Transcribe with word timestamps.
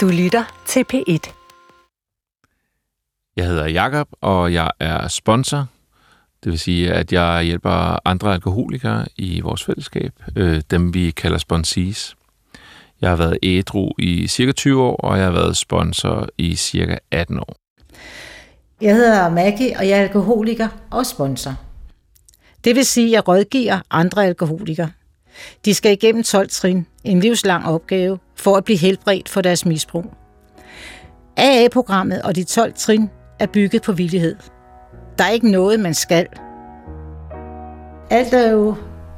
Du 0.00 0.08
lytter 0.08 0.62
til 0.66 0.84
P1. 0.92 1.32
Jeg 3.36 3.46
hedder 3.46 3.66
Jakob 3.66 4.08
og 4.20 4.52
jeg 4.52 4.70
er 4.80 5.08
sponsor. 5.08 5.66
Det 6.44 6.52
vil 6.52 6.58
sige, 6.58 6.92
at 6.92 7.12
jeg 7.12 7.42
hjælper 7.42 8.08
andre 8.08 8.34
alkoholikere 8.34 9.06
i 9.16 9.40
vores 9.40 9.64
fællesskab, 9.64 10.12
øh, 10.36 10.62
dem 10.70 10.94
vi 10.94 11.10
kalder 11.10 11.38
sponsees. 11.38 12.16
Jeg 13.00 13.10
har 13.10 13.16
været 13.16 13.38
ædru 13.42 13.90
i 13.98 14.28
cirka 14.28 14.52
20 14.52 14.82
år, 14.82 14.96
og 14.96 15.16
jeg 15.16 15.24
har 15.24 15.32
været 15.32 15.56
sponsor 15.56 16.28
i 16.38 16.56
cirka 16.56 16.96
18 17.10 17.38
år. 17.38 17.56
Jeg 18.80 18.94
hedder 18.94 19.30
Maggie, 19.30 19.76
og 19.78 19.88
jeg 19.88 19.98
er 19.98 20.02
alkoholiker 20.02 20.68
og 20.90 21.06
sponsor. 21.06 21.54
Det 22.64 22.76
vil 22.76 22.86
sige, 22.86 23.06
at 23.06 23.12
jeg 23.12 23.28
rådgiver 23.28 23.80
andre 23.90 24.26
alkoholikere. 24.26 24.90
De 25.64 25.74
skal 25.74 25.92
igennem 25.92 26.22
12 26.22 26.48
trin, 26.50 26.86
en 27.04 27.20
livslang 27.20 27.66
opgave, 27.66 28.18
for 28.40 28.56
at 28.56 28.64
blive 28.64 28.78
helbredt 28.78 29.28
for 29.28 29.40
deres 29.40 29.66
misbrug. 29.66 30.04
AA-programmet 31.36 32.22
og 32.22 32.36
de 32.36 32.44
12 32.44 32.72
trin 32.72 33.10
er 33.38 33.46
bygget 33.46 33.82
på 33.82 33.92
villighed. 33.92 34.36
Der 35.18 35.24
er 35.24 35.30
ikke 35.30 35.50
noget, 35.50 35.80
man 35.80 35.94
skal. 35.94 36.26
Alt 38.10 38.34
er 38.34 38.50
jo 38.50 38.74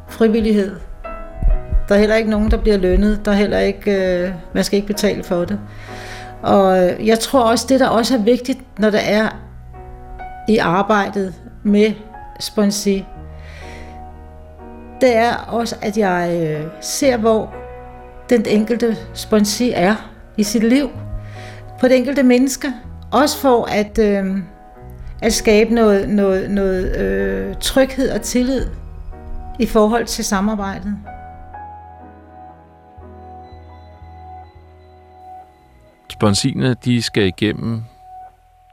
frivillighed. 0.09 0.77
Der 1.89 1.95
er 1.95 1.99
heller 1.99 2.17
ikke 2.17 2.31
nogen, 2.31 2.51
der 2.51 2.57
bliver 2.57 2.77
lønnet. 2.77 3.25
Der 3.25 3.31
er 3.31 3.37
heller 3.37 3.59
ikke, 3.59 4.23
øh, 4.25 4.33
man 4.55 4.65
skal 4.65 4.77
ikke 4.77 4.87
betale 4.87 5.25
for 5.25 5.45
det. 5.45 5.61
Og 6.43 6.77
jeg 7.07 7.19
tror 7.19 7.43
også, 7.43 7.67
det 7.69 7.81
der 7.81 7.89
også 7.89 8.15
er 8.15 8.23
vigtigt, 8.23 8.79
når 8.79 8.91
der 8.91 8.99
er 8.99 9.29
i 10.49 10.59
arbejdet 10.59 11.35
med 11.63 11.93
sponsor, 12.41 12.91
det 15.01 15.17
er 15.17 15.35
også, 15.37 15.77
at 15.83 15.99
jeg 15.99 16.41
øh, 16.43 16.67
ser, 16.81 17.17
hvor 17.17 17.62
den 18.33 18.47
enkelte 18.47 18.97
sponsi 19.15 19.71
er 19.75 19.95
i 20.37 20.43
sit 20.43 20.63
liv. 20.65 20.91
På 21.81 21.89
det 21.89 21.97
enkelte 21.97 22.23
menneske. 22.23 22.73
Også 23.11 23.39
for 23.39 23.65
at, 23.65 23.99
øh, 23.99 24.37
at 25.23 25.33
skabe 25.33 25.75
noget, 25.75 26.09
noget, 26.09 26.51
noget 26.51 26.97
øh, 26.97 27.55
tryghed 27.61 28.11
og 28.11 28.23
tillid 28.23 28.67
i 29.59 29.67
forhold 29.67 30.07
til 30.07 30.25
samarbejdet. 30.25 30.99
Sponsine, 36.11 36.77
de 36.85 37.03
skal 37.03 37.27
igennem 37.27 37.83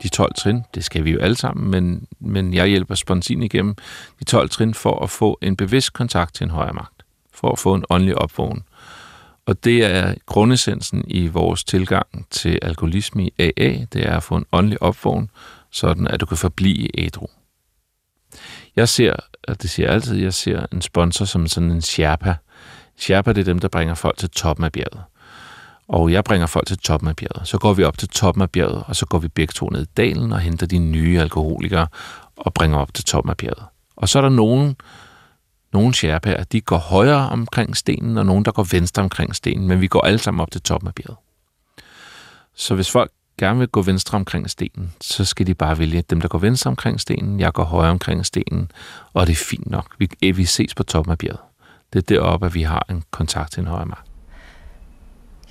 de 0.03 0.07
12 0.07 0.33
trin. 0.33 0.63
Det 0.75 0.83
skal 0.83 1.05
vi 1.05 1.11
jo 1.11 1.19
alle 1.19 1.37
sammen, 1.37 1.71
men, 1.71 2.07
men 2.19 2.53
jeg 2.53 2.67
hjælper 2.67 2.95
sponsin 2.95 3.43
igennem 3.43 3.75
de 4.19 4.23
12 4.23 4.49
trin 4.49 4.73
for 4.73 5.03
at 5.03 5.09
få 5.09 5.37
en 5.41 5.55
bevidst 5.55 5.93
kontakt 5.93 6.35
til 6.35 6.43
en 6.43 6.49
højere 6.49 6.73
magt. 6.73 7.03
For 7.33 7.51
at 7.51 7.59
få 7.59 7.73
en 7.73 7.83
åndelig 7.89 8.17
opvågning. 8.17 8.65
Og 9.45 9.63
det 9.63 9.85
er 9.85 10.15
grundessensen 10.25 11.03
i 11.07 11.27
vores 11.27 11.63
tilgang 11.63 12.27
til 12.29 12.59
alkoholisme 12.61 13.27
i 13.27 13.31
AA, 13.39 13.85
det 13.93 14.07
er 14.07 14.17
at 14.17 14.23
få 14.23 14.35
en 14.35 14.45
åndelig 14.51 14.83
opvågning, 14.83 15.31
sådan 15.71 16.07
at 16.07 16.21
du 16.21 16.25
kan 16.25 16.37
forblive 16.37 16.99
ædru. 16.99 17.27
Jeg 18.75 18.89
ser, 18.89 19.15
og 19.47 19.61
det 19.61 19.69
siger 19.69 19.87
jeg 19.87 19.95
altid, 19.95 20.17
jeg 20.17 20.33
ser 20.33 20.65
en 20.71 20.81
sponsor 20.81 21.25
som 21.25 21.47
sådan 21.47 21.71
en 21.71 21.81
sherpa. 21.81 22.35
Sherpa, 22.97 23.33
det 23.33 23.41
er 23.41 23.45
dem, 23.45 23.59
der 23.59 23.67
bringer 23.67 23.95
folk 23.95 24.17
til 24.17 24.29
toppen 24.29 24.65
af 24.65 24.71
bjerget. 24.71 25.03
Og 25.87 26.11
jeg 26.11 26.23
bringer 26.23 26.47
folk 26.47 26.67
til 26.67 26.77
toppen 26.77 27.09
af 27.09 27.15
bjerget. 27.15 27.47
Så 27.47 27.57
går 27.57 27.73
vi 27.73 27.83
op 27.83 27.97
til 27.97 28.09
toppen 28.09 28.41
af 28.41 28.49
bjerget, 28.49 28.83
og 28.87 28.95
så 28.95 29.05
går 29.05 29.19
vi 29.19 29.27
begge 29.27 29.51
to 29.51 29.69
ned 29.69 29.81
i 29.81 29.89
dalen 29.97 30.31
og 30.31 30.39
henter 30.39 30.67
de 30.67 30.79
nye 30.79 31.19
alkoholikere 31.19 31.87
og 32.37 32.53
bringer 32.53 32.77
op 32.77 32.93
til 32.93 33.05
toppen 33.05 33.29
af 33.29 33.37
bjerget. 33.37 33.63
Og 33.95 34.09
så 34.09 34.19
er 34.19 34.21
der 34.21 34.29
nogen, 34.29 34.75
nogle 35.73 35.93
sherpaer, 35.93 36.43
de 36.43 36.61
går 36.61 36.77
højere 36.77 37.29
omkring 37.29 37.77
stenen, 37.77 38.17
og 38.17 38.25
nogen, 38.25 38.45
der 38.45 38.51
går 38.51 38.67
venstre 38.71 39.03
omkring 39.03 39.35
stenen, 39.35 39.67
men 39.67 39.81
vi 39.81 39.87
går 39.87 40.01
alle 40.01 40.19
sammen 40.19 40.41
op 40.41 40.51
til 40.51 40.61
toppen 40.61 40.87
af 40.87 40.95
bjerget. 40.95 41.17
Så 42.55 42.75
hvis 42.75 42.91
folk 42.91 43.11
gerne 43.39 43.59
vil 43.59 43.67
gå 43.67 43.81
venstre 43.81 44.15
omkring 44.15 44.49
stenen, 44.49 44.93
så 45.01 45.25
skal 45.25 45.47
de 45.47 45.53
bare 45.53 45.79
vælge 45.79 46.03
dem, 46.09 46.21
der 46.21 46.27
går 46.27 46.39
venstre 46.39 46.69
omkring 46.69 47.01
stenen, 47.01 47.39
jeg 47.39 47.53
går 47.53 47.63
højre 47.63 47.91
omkring 47.91 48.25
stenen, 48.25 48.71
og 49.13 49.27
det 49.27 49.33
er 49.33 49.45
fint 49.45 49.69
nok. 49.69 49.95
Vi, 49.99 50.09
eh, 50.21 50.37
vi 50.37 50.45
ses 50.45 50.75
på 50.75 50.83
toppen 50.83 51.11
af 51.11 51.17
bjerget. 51.17 51.39
Det 51.93 51.99
er 51.99 52.15
deroppe, 52.15 52.45
at 52.45 52.53
vi 52.53 52.61
har 52.61 52.85
en 52.89 53.03
kontakt 53.11 53.51
til 53.51 53.61
en 53.61 53.67
højere 53.67 53.85
magt. 53.85 54.07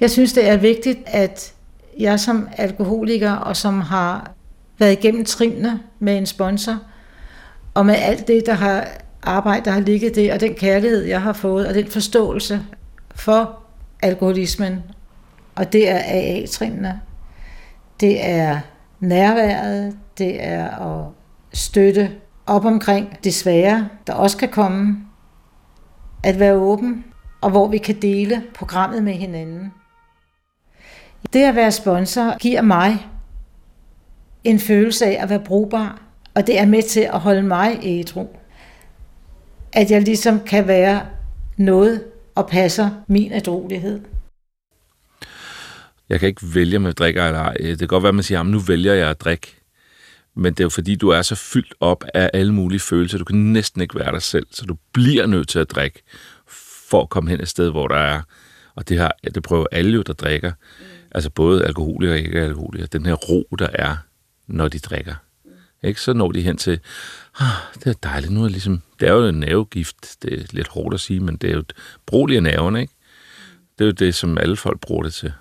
Jeg 0.01 0.11
synes, 0.11 0.33
det 0.33 0.49
er 0.49 0.57
vigtigt, 0.57 0.99
at 1.07 1.55
jeg 1.99 2.21
som 2.21 2.49
alkoholiker, 2.57 3.33
og 3.33 3.57
som 3.57 3.81
har 3.81 4.31
været 4.79 4.93
igennem 4.93 5.25
trinene 5.25 5.81
med 5.99 6.19
en 6.19 6.27
sponsor, 6.27 6.79
og 7.75 7.87
med 7.87 7.95
alt 7.95 8.29
det, 8.29 8.43
der 8.47 8.55
har 8.55 8.89
arbejde, 9.23 9.65
der 9.65 9.71
har 9.71 9.81
ligget 9.81 10.15
det, 10.15 10.33
og 10.33 10.41
den 10.41 10.55
kærlighed, 10.55 11.05
jeg 11.05 11.23
har 11.23 11.33
fået, 11.33 11.67
og 11.67 11.75
den 11.75 11.87
forståelse 11.87 12.63
for 13.15 13.59
alkoholismen, 14.03 14.83
og 15.55 15.73
det 15.73 15.91
er 15.91 15.99
AA-trinene. 15.99 17.01
Det 18.01 18.27
er 18.27 18.61
nærværet, 19.01 19.97
det 20.19 20.45
er 20.45 20.69
at 20.69 21.07
støtte 21.53 22.11
op 22.47 22.65
omkring 22.65 23.19
det 23.25 23.35
svære, 23.35 23.89
der 24.07 24.13
også 24.13 24.37
kan 24.37 24.49
komme, 24.49 24.99
at 26.25 26.41
være 26.41 26.55
åben, 26.55 27.05
og 27.41 27.51
hvor 27.51 27.69
vi 27.69 27.79
kan 27.79 28.03
dele 28.03 28.43
programmet 28.55 29.03
med 29.03 29.13
hinanden. 29.13 29.73
Det 31.33 31.45
at 31.45 31.55
være 31.55 31.73
sponsor 31.73 32.39
giver 32.39 32.63
mig 32.63 33.07
en 34.45 34.59
følelse 34.59 35.07
af 35.07 35.23
at 35.23 35.31
være 35.31 35.41
brugbar, 35.41 36.03
og 36.35 36.47
det 36.47 36.61
er 36.61 36.67
med 36.67 36.83
til 36.83 37.01
at 37.01 37.21
holde 37.21 37.43
mig 37.43 37.79
ædru. 37.83 38.27
At 39.73 39.91
jeg 39.91 40.03
ligesom 40.03 40.41
kan 40.41 40.67
være 40.67 41.07
noget 41.57 42.05
og 42.35 42.49
passer 42.49 42.91
min 43.09 43.33
ædrolighed. 43.33 44.01
Jeg 46.09 46.21
kan 46.21 46.29
ikke 46.29 46.55
vælge, 46.55 46.77
om 46.77 46.87
jeg 46.87 46.97
drikker 46.97 47.25
eller 47.27 47.41
ej. 47.41 47.55
Det 47.55 47.79
kan 47.79 47.89
godt 47.89 48.03
være, 48.03 48.09
at 48.09 48.15
man 48.15 48.25
siger, 48.25 48.41
at 48.41 48.47
nu 48.47 48.59
vælger 48.59 48.95
jeg 48.95 49.11
at 49.11 49.21
drikke. 49.21 49.55
Men 50.37 50.53
det 50.53 50.61
er 50.61 50.65
jo 50.65 50.69
fordi, 50.69 50.97
du 50.97 51.09
er 51.09 51.23
så 51.23 51.35
fyldt 51.35 51.75
op 51.81 52.05
af 52.15 52.31
alle 52.35 52.55
mulige 52.55 52.81
følelser. 52.81 53.19
Du 53.19 53.25
kan 53.25 53.37
næsten 53.37 53.81
ikke 53.81 53.99
være 53.99 54.13
dig 54.13 54.23
selv, 54.23 54.47
så 54.51 54.67
du 54.67 54.77
bliver 54.93 55.27
nødt 55.27 55.49
til 55.49 55.59
at 55.59 55.71
drikke 55.71 56.03
for 56.91 57.03
at 57.03 57.09
komme 57.09 57.31
hen 57.31 57.41
et 57.41 57.49
sted, 57.49 57.71
hvor 57.71 57.89
der 57.89 57.97
er. 57.97 58.23
Og 58.75 58.89
det, 58.89 58.99
har, 58.99 59.13
ja, 59.25 59.29
det 59.29 59.43
prøver 59.43 59.67
alle 59.73 59.93
jo, 59.93 60.03
der 60.03 60.13
drikker. 60.13 60.51
Mm 60.51 60.99
altså 61.11 61.31
både 61.31 61.65
alkoholikere 61.65 62.15
og 62.15 62.19
ikke 62.19 62.41
alkoholikere, 62.41 62.89
den 62.93 63.07
her 63.07 63.15
ro, 63.15 63.57
der 63.59 63.69
er, 63.73 63.97
når 64.47 64.69
de 64.69 64.79
drikker. 64.79 65.15
Ikke? 65.83 66.01
Så 66.01 66.13
når 66.13 66.33
de 66.33 66.43
hen 66.43 66.57
til, 66.57 66.81
ah, 67.41 67.47
det 67.75 67.87
er 67.87 67.93
dejligt, 67.93 68.33
nu 68.33 68.41
er 68.41 68.45
det 68.45 68.53
ligesom, 68.53 68.83
det 69.01 69.09
er 69.09 69.13
jo 69.13 69.27
en 69.27 69.41
nervegift, 69.41 70.23
det 70.23 70.33
er 70.33 70.45
lidt 70.51 70.69
hårdt 70.69 70.95
at 70.95 71.01
sige, 71.01 71.21
men 71.21 71.37
det 71.37 71.51
er 71.51 71.55
jo 71.55 71.61
et 71.61 71.73
brug 72.07 72.31
af 72.31 72.43
nerverne, 72.43 72.81
ikke? 72.81 72.93
Det 73.79 73.85
er 73.85 73.89
jo 73.89 73.93
det, 73.93 74.15
som 74.15 74.39
alle 74.39 74.57
folk 74.57 74.81
bruger 74.81 75.03
det 75.03 75.15
til. 75.15 75.33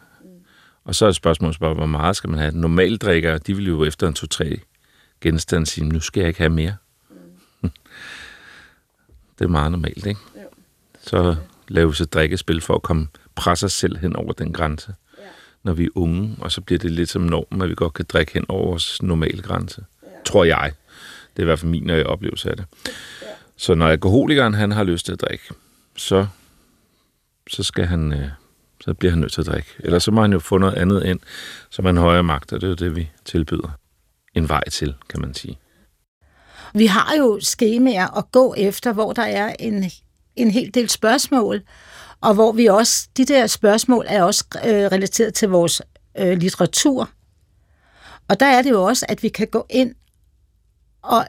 Og 0.83 0.95
så 0.95 1.05
er 1.05 1.11
spørgsmålet 1.11 1.59
bare, 1.59 1.73
hvor 1.73 1.85
meget 1.85 2.15
skal 2.15 2.29
man 2.29 2.39
have? 2.39 2.51
Normalt 2.51 3.01
drikker, 3.01 3.37
de 3.37 3.55
vil 3.55 3.67
jo 3.67 3.85
efter 3.85 4.07
en 4.07 4.13
to-tre 4.13 4.59
genstande 5.21 5.65
sige, 5.65 5.85
nu 5.85 5.99
skal 5.99 6.21
jeg 6.21 6.27
ikke 6.27 6.39
have 6.39 6.49
mere. 6.49 6.75
det 9.39 9.45
er 9.45 9.47
meget 9.47 9.71
normalt, 9.71 10.05
ikke? 10.05 10.19
Så 11.01 11.35
laver 11.67 11.87
vi 11.89 11.95
så 11.95 12.05
drikkespil 12.05 12.61
for 12.61 12.75
at 12.75 12.81
komme 12.81 13.07
presse 13.35 13.65
os 13.65 13.73
selv 13.73 13.97
hen 13.97 14.15
over 14.15 14.33
den 14.33 14.53
grænse 14.53 14.93
når 15.67 15.73
vi 15.73 15.83
er 15.83 15.89
unge, 15.95 16.35
og 16.39 16.51
så 16.51 16.61
bliver 16.61 16.79
det 16.79 16.91
lidt 16.91 17.09
som 17.09 17.21
norm, 17.21 17.61
at 17.61 17.69
vi 17.69 17.75
godt 17.75 17.93
kan 17.93 18.05
drikke 18.09 18.33
hen 18.33 18.45
over 18.49 18.65
vores 18.65 19.01
normale 19.01 19.41
grænse. 19.41 19.85
Tror 20.27 20.43
jeg. 20.43 20.71
Det 21.33 21.39
er 21.39 21.43
i 21.43 21.45
hvert 21.45 21.59
fald 21.59 21.71
min 21.71 21.89
øh, 21.89 22.05
oplevelse 22.05 22.49
af 22.49 22.57
det. 22.57 22.65
Ja. 23.21 23.27
Så 23.57 23.75
når 23.75 23.87
alkoholikeren 23.87 24.53
han 24.53 24.71
har 24.71 24.83
lyst 24.83 25.05
til 25.05 25.13
at 25.13 25.21
drikke, 25.21 25.43
så, 25.95 26.27
så 27.49 27.63
skal 27.63 27.85
han... 27.85 28.13
Øh, 28.13 28.29
så 28.81 28.93
bliver 28.93 29.11
han 29.11 29.19
nødt 29.19 29.33
til 29.33 29.41
at 29.41 29.47
drikke. 29.47 29.69
Ellers 29.79 30.03
så 30.03 30.11
må 30.11 30.21
han 30.21 30.33
jo 30.33 30.39
få 30.39 30.57
noget 30.57 30.73
andet 30.73 31.05
ind, 31.05 31.19
som 31.69 31.87
en 31.87 31.97
højere 31.97 32.23
magt, 32.23 32.53
og 32.53 32.61
det 32.61 32.67
er 32.67 32.69
jo 32.69 32.75
det, 32.75 32.95
vi 32.95 33.09
tilbyder. 33.25 33.77
En 34.35 34.49
vej 34.49 34.69
til, 34.69 34.95
kan 35.09 35.21
man 35.21 35.33
sige. 35.33 35.57
Vi 36.73 36.85
har 36.85 37.15
jo 37.17 37.39
skemaer 37.41 38.17
at 38.17 38.31
gå 38.31 38.53
efter, 38.57 38.93
hvor 38.93 39.13
der 39.13 39.23
er 39.23 39.55
en, 39.59 39.91
en 40.35 40.51
hel 40.51 40.73
del 40.73 40.89
spørgsmål, 40.89 41.61
og 42.21 42.33
hvor 42.33 42.51
vi 42.51 42.65
også, 42.65 43.09
de 43.17 43.25
der 43.25 43.47
spørgsmål 43.47 44.05
er 44.07 44.23
også 44.23 44.45
øh, 44.65 44.71
relateret 44.71 45.33
til 45.33 45.49
vores 45.49 45.81
øh, 46.17 46.37
litteratur. 46.37 47.09
Og 48.27 48.39
der 48.39 48.45
er 48.45 48.61
det 48.61 48.69
jo 48.69 48.83
også, 48.83 49.05
at 49.09 49.23
vi 49.23 49.29
kan 49.29 49.47
gå 49.47 49.65
ind 49.69 49.95
og 51.07 51.25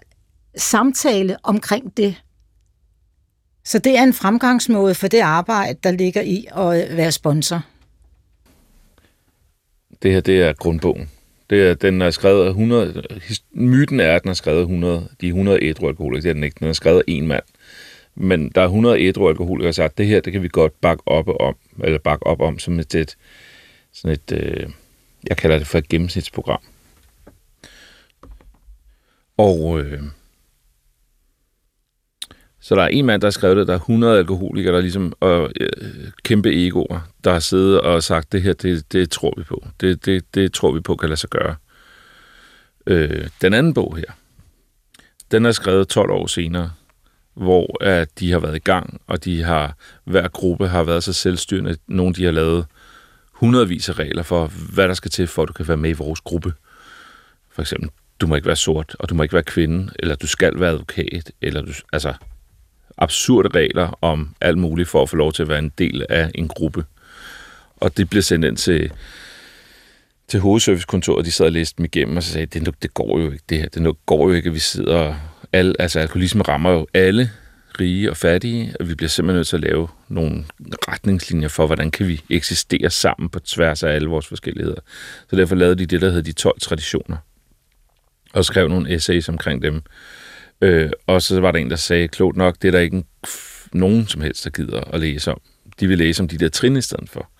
samtale 0.56 1.36
omkring 1.42 1.96
det. 1.96 2.22
Så 3.64 3.78
det 3.78 3.98
er 3.98 4.02
en 4.02 4.14
fremgangsmåde 4.14 4.94
for 4.94 5.08
det 5.08 5.20
arbejde, 5.20 5.78
der 5.82 5.90
ligger 5.90 6.22
i 6.22 6.46
at 6.56 6.90
øh, 6.90 6.96
være 6.96 7.12
sponsor. 7.12 7.62
Det 10.02 10.12
her, 10.12 10.20
det 10.20 10.42
er 10.42 10.52
grundbogen. 10.52 11.10
Det 11.50 11.68
er, 11.68 11.74
den 11.74 12.02
er 12.02 12.10
skrevet 12.10 12.46
100... 12.46 13.02
Myten 13.52 14.00
er, 14.00 14.16
at 14.16 14.22
den 14.22 14.30
er 14.30 14.34
skrevet 14.34 14.60
100, 14.60 15.08
de 15.20 15.26
100 15.26 15.58
ædrualkoholikere. 15.62 16.22
Det 16.22 16.30
er 16.30 16.34
den 16.34 16.44
ikke. 16.44 16.56
Den 16.60 16.68
er 16.68 16.72
skrevet 16.72 16.98
af 16.98 17.04
en 17.06 17.26
mand. 17.26 17.42
Men 18.20 18.48
der 18.54 18.60
er 18.60 18.64
100 18.64 19.00
ædru 19.00 19.28
alkoholikere, 19.28 19.62
der 19.62 19.68
har 19.68 19.72
sagt, 19.72 19.98
det 19.98 20.06
her, 20.06 20.20
det 20.20 20.32
kan 20.32 20.42
vi 20.42 20.48
godt 20.48 20.80
bakke 20.80 21.02
op 21.06 21.28
om, 21.40 21.56
eller 21.84 21.98
bakke 21.98 22.26
op 22.26 22.40
om 22.40 22.58
som 22.58 22.78
et, 22.78 22.94
et 22.94 23.16
sådan 23.92 24.14
et, 24.14 24.32
øh, 24.32 24.70
jeg 25.28 25.36
kalder 25.36 25.58
det 25.58 25.66
for 25.66 25.78
et 25.78 25.88
gennemsnitsprogram. 25.88 26.60
Og 29.38 29.80
øh, 29.80 30.02
Så 32.60 32.74
der 32.74 32.82
er 32.82 32.88
en 32.88 33.06
mand, 33.06 33.20
der 33.20 33.26
har 33.26 33.30
skrevet 33.30 33.56
det, 33.56 33.66
der 33.66 33.74
er 33.74 33.78
100 33.78 34.18
alkoholikere, 34.18 34.72
der 34.72 34.78
er 34.78 34.82
ligesom 34.82 35.12
og, 35.20 35.52
øh, 35.60 35.68
kæmpe 36.24 36.66
egoer, 36.66 37.00
der 37.24 37.32
har 37.32 37.38
siddet 37.38 37.80
og 37.80 38.02
sagt, 38.02 38.32
det 38.32 38.42
her, 38.42 38.52
det, 38.52 38.92
det 38.92 39.10
tror 39.10 39.34
vi 39.36 39.42
på. 39.42 39.64
Det, 39.80 40.06
det, 40.06 40.34
det 40.34 40.52
tror 40.52 40.72
vi 40.72 40.80
på 40.80 40.96
kan 40.96 41.08
lade 41.08 41.20
sig 41.20 41.30
gøre. 41.30 41.56
Øh, 42.86 43.28
den 43.42 43.54
anden 43.54 43.74
bog 43.74 43.96
her, 43.96 44.12
den 45.30 45.46
er 45.46 45.52
skrevet 45.52 45.88
12 45.88 46.10
år 46.10 46.26
senere, 46.26 46.70
hvor 47.34 47.84
at 47.84 48.20
de 48.20 48.32
har 48.32 48.38
været 48.38 48.56
i 48.56 48.58
gang, 48.58 49.00
og 49.06 49.24
de 49.24 49.42
har 49.42 49.76
hver 50.04 50.28
gruppe 50.28 50.68
har 50.68 50.82
været 50.82 51.04
så 51.04 51.12
selvstyrende. 51.12 51.76
Nogle 51.86 52.14
de 52.14 52.24
har 52.24 52.32
lavet 52.32 52.66
hundredvis 53.32 53.88
af 53.88 53.98
regler 53.98 54.22
for, 54.22 54.46
hvad 54.74 54.88
der 54.88 54.94
skal 54.94 55.10
til, 55.10 55.26
for 55.26 55.42
at 55.42 55.48
du 55.48 55.52
kan 55.52 55.68
være 55.68 55.76
med 55.76 55.90
i 55.90 55.92
vores 55.92 56.20
gruppe. 56.20 56.52
For 57.50 57.62
eksempel, 57.62 57.90
du 58.20 58.26
må 58.26 58.34
ikke 58.34 58.46
være 58.46 58.56
sort, 58.56 58.96
og 58.98 59.08
du 59.08 59.14
må 59.14 59.22
ikke 59.22 59.32
være 59.32 59.42
kvinde, 59.42 59.92
eller 59.98 60.14
du 60.14 60.26
skal 60.26 60.60
være 60.60 60.70
advokat, 60.70 61.32
eller 61.42 61.60
du, 61.60 61.72
altså 61.92 62.14
absurde 62.98 63.48
regler 63.48 63.98
om 64.00 64.34
alt 64.40 64.58
muligt 64.58 64.88
for 64.88 65.02
at 65.02 65.08
få 65.08 65.16
lov 65.16 65.32
til 65.32 65.42
at 65.42 65.48
være 65.48 65.58
en 65.58 65.72
del 65.78 66.06
af 66.08 66.30
en 66.34 66.48
gruppe. 66.48 66.84
Og 67.76 67.96
det 67.96 68.10
bliver 68.10 68.22
sendt 68.22 68.44
ind 68.44 68.56
til, 68.56 68.92
til 70.28 70.40
hovedservicekontoret, 70.40 71.26
de 71.26 71.30
sad 71.30 71.46
og 71.46 71.52
læste 71.52 71.78
dem 71.78 71.84
igennem, 71.84 72.16
og 72.16 72.22
så 72.22 72.32
sagde, 72.32 72.46
det, 72.46 72.82
det 72.82 72.94
går 72.94 73.18
jo 73.18 73.30
ikke, 73.30 73.44
det 73.48 73.58
her, 73.58 73.68
det 73.68 73.96
går 74.06 74.28
jo 74.28 74.34
ikke, 74.34 74.48
at 74.48 74.54
vi 74.54 74.58
sidder, 74.58 75.14
alle, 75.52 75.74
altså 75.78 76.00
alkoholisme 76.00 76.42
rammer 76.42 76.70
jo 76.70 76.86
alle 76.94 77.30
rige 77.80 78.10
og 78.10 78.16
fattige, 78.16 78.74
og 78.80 78.88
vi 78.88 78.94
bliver 78.94 79.08
simpelthen 79.08 79.36
nødt 79.36 79.46
til 79.46 79.56
at 79.56 79.62
lave 79.62 79.88
nogle 80.08 80.44
retningslinjer 80.62 81.48
for, 81.48 81.66
hvordan 81.66 81.90
kan 81.90 82.08
vi 82.08 82.22
eksistere 82.30 82.90
sammen 82.90 83.28
på 83.28 83.40
tværs 83.40 83.82
af 83.82 83.90
alle 83.90 84.08
vores 84.08 84.26
forskelligheder. 84.26 84.80
Så 85.30 85.36
derfor 85.36 85.54
lavede 85.54 85.74
de 85.76 85.86
det, 85.86 86.00
der 86.00 86.08
hedder 86.08 86.22
de 86.22 86.32
12 86.32 86.60
traditioner, 86.60 87.16
og 88.32 88.44
skrev 88.44 88.68
nogle 88.68 88.94
essays 88.94 89.28
omkring 89.28 89.62
dem. 89.62 89.82
Øh, 90.60 90.90
og 91.06 91.22
så 91.22 91.40
var 91.40 91.50
der 91.50 91.58
en, 91.58 91.70
der 91.70 91.76
sagde, 91.76 92.08
klogt 92.08 92.36
nok, 92.36 92.56
det 92.62 92.68
er 92.68 92.72
der 92.72 92.78
ikke 92.78 93.04
nogen 93.72 94.06
som 94.06 94.20
helst, 94.20 94.44
der 94.44 94.50
gider 94.50 94.80
at 94.80 95.00
læse 95.00 95.32
om. 95.32 95.40
De 95.80 95.86
vil 95.86 95.98
læse 95.98 96.22
om 96.22 96.28
de 96.28 96.38
der 96.38 96.48
trin 96.48 96.76
i 96.76 96.80
stedet 96.80 97.10
for. 97.10 97.30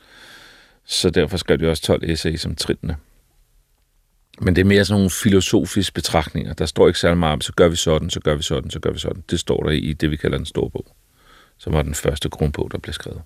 Så 0.85 1.11
derfor 1.11 1.37
skrev 1.37 1.59
de 1.59 1.71
også 1.71 1.83
12 1.83 2.11
essays 2.11 2.47
om 2.47 2.55
trinene. 2.55 2.97
Men 4.41 4.57
det 4.57 4.63
er 4.63 4.67
mere 4.67 4.85
sådan 4.85 4.99
nogle 4.99 5.11
filosofiske 5.11 5.95
betragtninger. 5.95 6.53
Der 6.53 6.67
står 6.67 6.87
ikke 6.87 6.99
særlig 6.99 7.19
meget 7.19 7.33
om, 7.33 7.41
så 7.41 7.53
gør 7.53 7.69
vi 7.69 7.77
sådan, 7.77 8.11
så 8.11 8.21
gør 8.21 8.35
vi 8.35 8.43
sådan, 8.43 8.71
så 8.71 8.81
gør 8.81 8.91
vi 8.91 8.99
sådan. 8.99 9.25
Det 9.31 9.41
står 9.41 9.63
der 9.63 9.71
i 9.71 9.93
det, 9.93 10.11
vi 10.11 10.17
kalder 10.17 10.39
en 10.39 10.47
stor 10.47 10.69
bog, 10.69 10.87
som 11.59 11.73
var 11.73 11.83
den 11.83 11.95
første 11.95 12.29
grundbog, 12.29 12.71
der 12.73 12.79
blev 12.79 12.93
skrevet. 12.93 13.23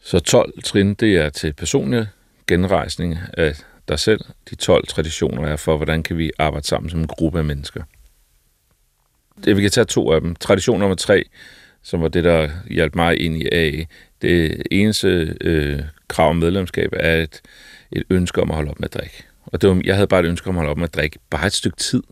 Så 0.00 0.18
12 0.18 0.62
trin, 0.62 0.94
det 0.94 1.16
er 1.16 1.28
til 1.28 1.52
personlig 1.52 2.08
genrejsning 2.46 3.18
af 3.32 3.54
dig 3.88 3.98
selv. 3.98 4.20
De 4.50 4.54
12 4.54 4.86
traditioner 4.86 5.48
er 5.48 5.56
for, 5.56 5.76
hvordan 5.76 6.02
kan 6.02 6.18
vi 6.18 6.30
arbejde 6.38 6.66
sammen 6.66 6.90
som 6.90 7.00
en 7.00 7.06
gruppe 7.06 7.38
af 7.38 7.44
mennesker. 7.44 7.82
Det, 9.44 9.56
vi 9.56 9.62
kan 9.62 9.70
tage 9.70 9.84
to 9.84 10.12
af 10.12 10.20
dem. 10.20 10.34
Tradition 10.34 10.80
nummer 10.80 10.96
tre, 10.96 11.24
som 11.82 12.02
var 12.02 12.08
det, 12.08 12.24
der 12.24 12.48
hjalp 12.70 12.94
mig 12.94 13.20
ind 13.20 13.36
i 13.36 13.48
AA. 13.52 13.84
Det 14.22 14.62
eneste 14.70 15.36
øh, 15.40 15.80
krav 16.08 16.30
om 16.30 16.36
medlemskab 16.36 16.90
er 16.92 17.16
et, 17.16 17.40
et 17.92 18.02
ønske 18.10 18.42
om 18.42 18.50
at 18.50 18.54
holde 18.54 18.70
op 18.70 18.80
med 18.80 18.88
at 18.88 18.94
drikke. 18.94 19.24
Og 19.46 19.62
det 19.62 19.70
var, 19.70 19.80
jeg 19.84 19.94
havde 19.94 20.06
bare 20.06 20.20
et 20.20 20.26
ønske 20.26 20.48
om 20.48 20.56
at 20.56 20.58
holde 20.58 20.70
op 20.70 20.78
med 20.78 20.88
at 20.88 20.94
drikke 20.94 21.18
bare 21.30 21.46
et 21.46 21.52
stykke 21.52 21.76
tid. 21.76 22.02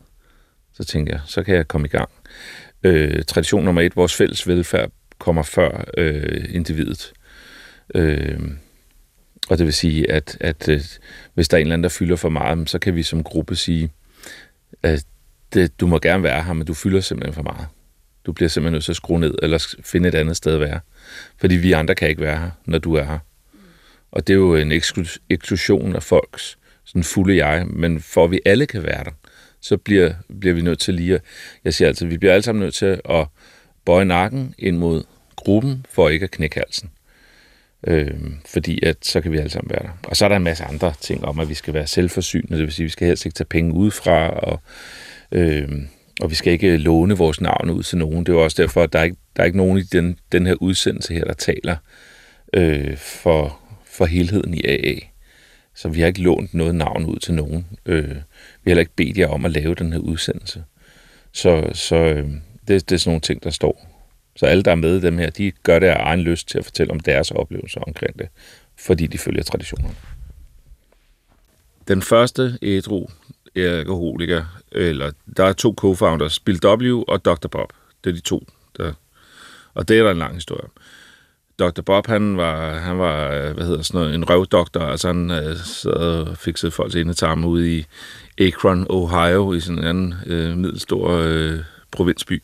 Så 0.73 0.83
tænkte 0.83 1.13
jeg, 1.13 1.21
så 1.25 1.43
kan 1.43 1.55
jeg 1.55 1.67
komme 1.67 1.87
i 1.87 1.89
gang. 1.89 2.09
Øh, 2.83 3.23
tradition 3.23 3.63
nummer 3.63 3.81
et, 3.81 3.95
vores 3.95 4.15
fælles 4.15 4.47
velfærd 4.47 4.91
kommer 5.19 5.43
før 5.43 5.83
øh, 5.97 6.45
individet. 6.49 7.13
Øh, 7.95 8.39
og 9.49 9.57
det 9.57 9.65
vil 9.65 9.73
sige, 9.73 10.11
at, 10.11 10.37
at, 10.39 10.69
øh, 10.69 10.81
hvis 11.33 11.47
der 11.47 11.57
er 11.57 11.61
en 11.61 11.67
eller 11.67 11.73
anden, 11.73 11.83
der 11.83 11.89
fylder 11.89 12.15
for 12.15 12.29
meget, 12.29 12.69
så 12.69 12.79
kan 12.79 12.95
vi 12.95 13.03
som 13.03 13.23
gruppe 13.23 13.55
sige, 13.55 13.89
at 14.83 15.03
det, 15.53 15.79
du 15.79 15.87
må 15.87 15.99
gerne 15.99 16.23
være 16.23 16.43
her, 16.43 16.53
men 16.53 16.67
du 16.67 16.73
fylder 16.73 17.01
simpelthen 17.01 17.33
for 17.33 17.43
meget. 17.43 17.67
Du 18.25 18.31
bliver 18.31 18.49
simpelthen 18.49 18.73
nødt 18.73 18.83
til 18.83 18.91
at 18.91 18.95
skrue 18.95 19.19
ned, 19.19 19.35
eller 19.43 19.75
finde 19.83 20.09
et 20.09 20.15
andet 20.15 20.37
sted 20.37 20.53
at 20.53 20.59
være. 20.59 20.79
Fordi 21.37 21.55
vi 21.55 21.71
andre 21.71 21.95
kan 21.95 22.09
ikke 22.09 22.21
være 22.21 22.37
her, 22.37 22.51
når 22.65 22.77
du 22.77 22.93
er 22.93 23.03
her. 23.03 23.19
Og 24.11 24.27
det 24.27 24.33
er 24.33 24.37
jo 24.37 24.55
en 24.55 24.71
eksklusion 25.29 25.95
af 25.95 26.03
folks 26.03 26.57
sådan 26.87 27.03
fulde 27.03 27.45
jeg, 27.45 27.67
men 27.67 28.01
for 28.01 28.23
at 28.23 28.31
vi 28.31 28.39
alle 28.45 28.65
kan 28.65 28.83
være 28.83 29.03
der, 29.03 29.11
så 29.61 29.77
bliver, 29.77 30.13
bliver 30.39 30.55
vi 30.55 30.61
nødt 30.61 30.79
til 30.79 30.93
lige 30.93 31.15
at, 31.15 31.21
jeg 31.63 31.73
siger 31.73 31.87
altid, 31.87 32.07
vi 32.07 32.17
bliver 32.17 32.33
alle 32.33 32.43
sammen 32.43 32.63
nødt 32.63 32.73
til 32.73 33.01
at 33.09 33.27
bøje 33.85 34.05
nakken 34.05 34.55
ind 34.57 34.77
mod 34.77 35.03
gruppen, 35.35 35.85
for 35.89 36.09
ikke 36.09 36.23
at 36.23 36.31
knække 36.31 36.55
halsen. 36.55 36.89
Øh, 37.87 38.13
fordi 38.45 38.85
at 38.85 38.97
så 39.01 39.21
kan 39.21 39.31
vi 39.31 39.37
alle 39.37 39.49
sammen 39.49 39.69
være 39.69 39.83
der. 39.83 39.89
Og 40.03 40.17
så 40.17 40.25
er 40.25 40.29
der 40.29 40.35
en 40.35 40.43
masse 40.43 40.63
andre 40.63 40.93
ting 41.01 41.25
om, 41.25 41.39
at 41.39 41.49
vi 41.49 41.53
skal 41.53 41.73
være 41.73 41.87
selvforsynende, 41.87 42.57
det 42.57 42.63
vil 42.63 42.73
sige, 42.73 42.83
at 42.83 42.85
vi 42.85 42.91
skal 42.91 43.07
helst 43.07 43.25
ikke 43.25 43.35
tage 43.35 43.45
penge 43.45 43.73
udefra, 43.73 44.29
og, 44.29 44.61
øh, 45.31 45.69
og 46.21 46.29
vi 46.29 46.35
skal 46.35 46.53
ikke 46.53 46.77
låne 46.77 47.17
vores 47.17 47.41
navn 47.41 47.69
ud 47.69 47.83
til 47.83 47.97
nogen. 47.97 48.19
Det 48.19 48.29
er 48.29 48.33
jo 48.33 48.43
også 48.43 48.61
derfor, 48.61 48.83
at 48.83 48.93
der 48.93 48.99
er 48.99 49.03
ikke, 49.03 49.17
der 49.35 49.41
er 49.41 49.45
ikke 49.45 49.57
nogen 49.57 49.77
i 49.77 49.81
den, 49.81 50.19
den 50.31 50.45
her 50.45 50.55
udsendelse 50.61 51.13
her, 51.13 51.23
der 51.23 51.33
taler 51.33 51.75
øh, 52.53 52.97
for, 52.97 53.59
for 53.85 54.05
helheden 54.05 54.53
i 54.53 54.61
AA. 54.65 54.95
Så 55.75 55.89
vi 55.89 55.99
har 55.99 56.07
ikke 56.07 56.21
lånt 56.21 56.53
noget 56.53 56.75
navn 56.75 57.05
ud 57.05 57.17
til 57.17 57.33
nogen. 57.33 57.67
Øh, 57.85 58.09
vi 58.09 58.13
har 58.13 58.69
heller 58.69 58.81
ikke 58.81 58.95
bedt 58.95 59.17
jer 59.17 59.27
om 59.27 59.45
at 59.45 59.51
lave 59.51 59.75
den 59.75 59.93
her 59.93 59.99
udsendelse. 59.99 60.63
Så, 61.33 61.69
så 61.73 61.95
øh, 61.95 62.29
det, 62.67 62.89
det 62.89 62.95
er 62.95 62.99
sådan 62.99 63.09
nogle 63.09 63.21
ting, 63.21 63.43
der 63.43 63.49
står 63.49 63.96
så 64.37 64.45
alle, 64.45 64.63
der 64.63 64.71
er 64.71 64.75
med 64.75 64.97
i 64.97 65.01
dem 65.01 65.17
her, 65.17 65.29
de 65.29 65.51
gør 65.51 65.79
det 65.79 65.87
af 65.87 65.97
egen 65.99 66.19
lyst 66.19 66.47
til 66.47 66.57
at 66.57 66.65
fortælle 66.65 66.91
om 66.91 66.99
deres 66.99 67.31
oplevelser 67.31 67.81
omkring 67.81 68.19
det, 68.19 68.27
fordi 68.79 69.07
de 69.07 69.17
følger 69.17 69.43
traditionerne. 69.43 69.95
Den 71.87 72.01
første 72.01 72.57
ædru 72.61 73.07
alkoholiker, 73.55 74.45
eller 74.71 75.11
der 75.37 75.43
er 75.43 75.53
to 75.53 75.75
co-founders, 75.81 76.39
Bill 76.45 76.59
W. 76.65 77.03
og 77.07 77.25
Dr. 77.25 77.47
Bob. 77.47 77.73
Det 78.03 78.09
er 78.09 78.13
de 78.13 78.21
to, 78.21 78.47
der, 78.77 78.93
og 79.73 79.87
det 79.87 79.99
er 79.99 80.03
der 80.03 80.11
en 80.11 80.17
lang 80.17 80.33
historie 80.33 80.63
om. 80.63 80.71
Dr. 81.59 81.81
Bob, 81.81 82.07
han 82.07 82.37
var, 82.37 82.79
han 82.79 82.97
var 82.97 83.29
hvad 83.53 83.65
hedder 83.65 83.81
sådan 83.81 84.01
noget, 84.01 84.15
en 84.15 84.29
røvdoktor, 84.29 84.79
altså 84.79 85.07
han 85.07 85.31
øh, 85.31 85.55
sad 85.57 85.91
og 85.91 86.37
fikset 86.37 86.73
folks 86.73 86.95
indetarme 86.95 87.47
ude 87.47 87.77
i 87.77 87.85
Akron, 88.41 88.85
Ohio, 88.89 89.53
i 89.53 89.59
sådan 89.59 89.79
en 89.79 89.85
anden 89.85 90.15
øh, 90.25 90.57
middelstor 90.57 91.09
øh, 91.09 91.59
provinsby, 91.91 92.43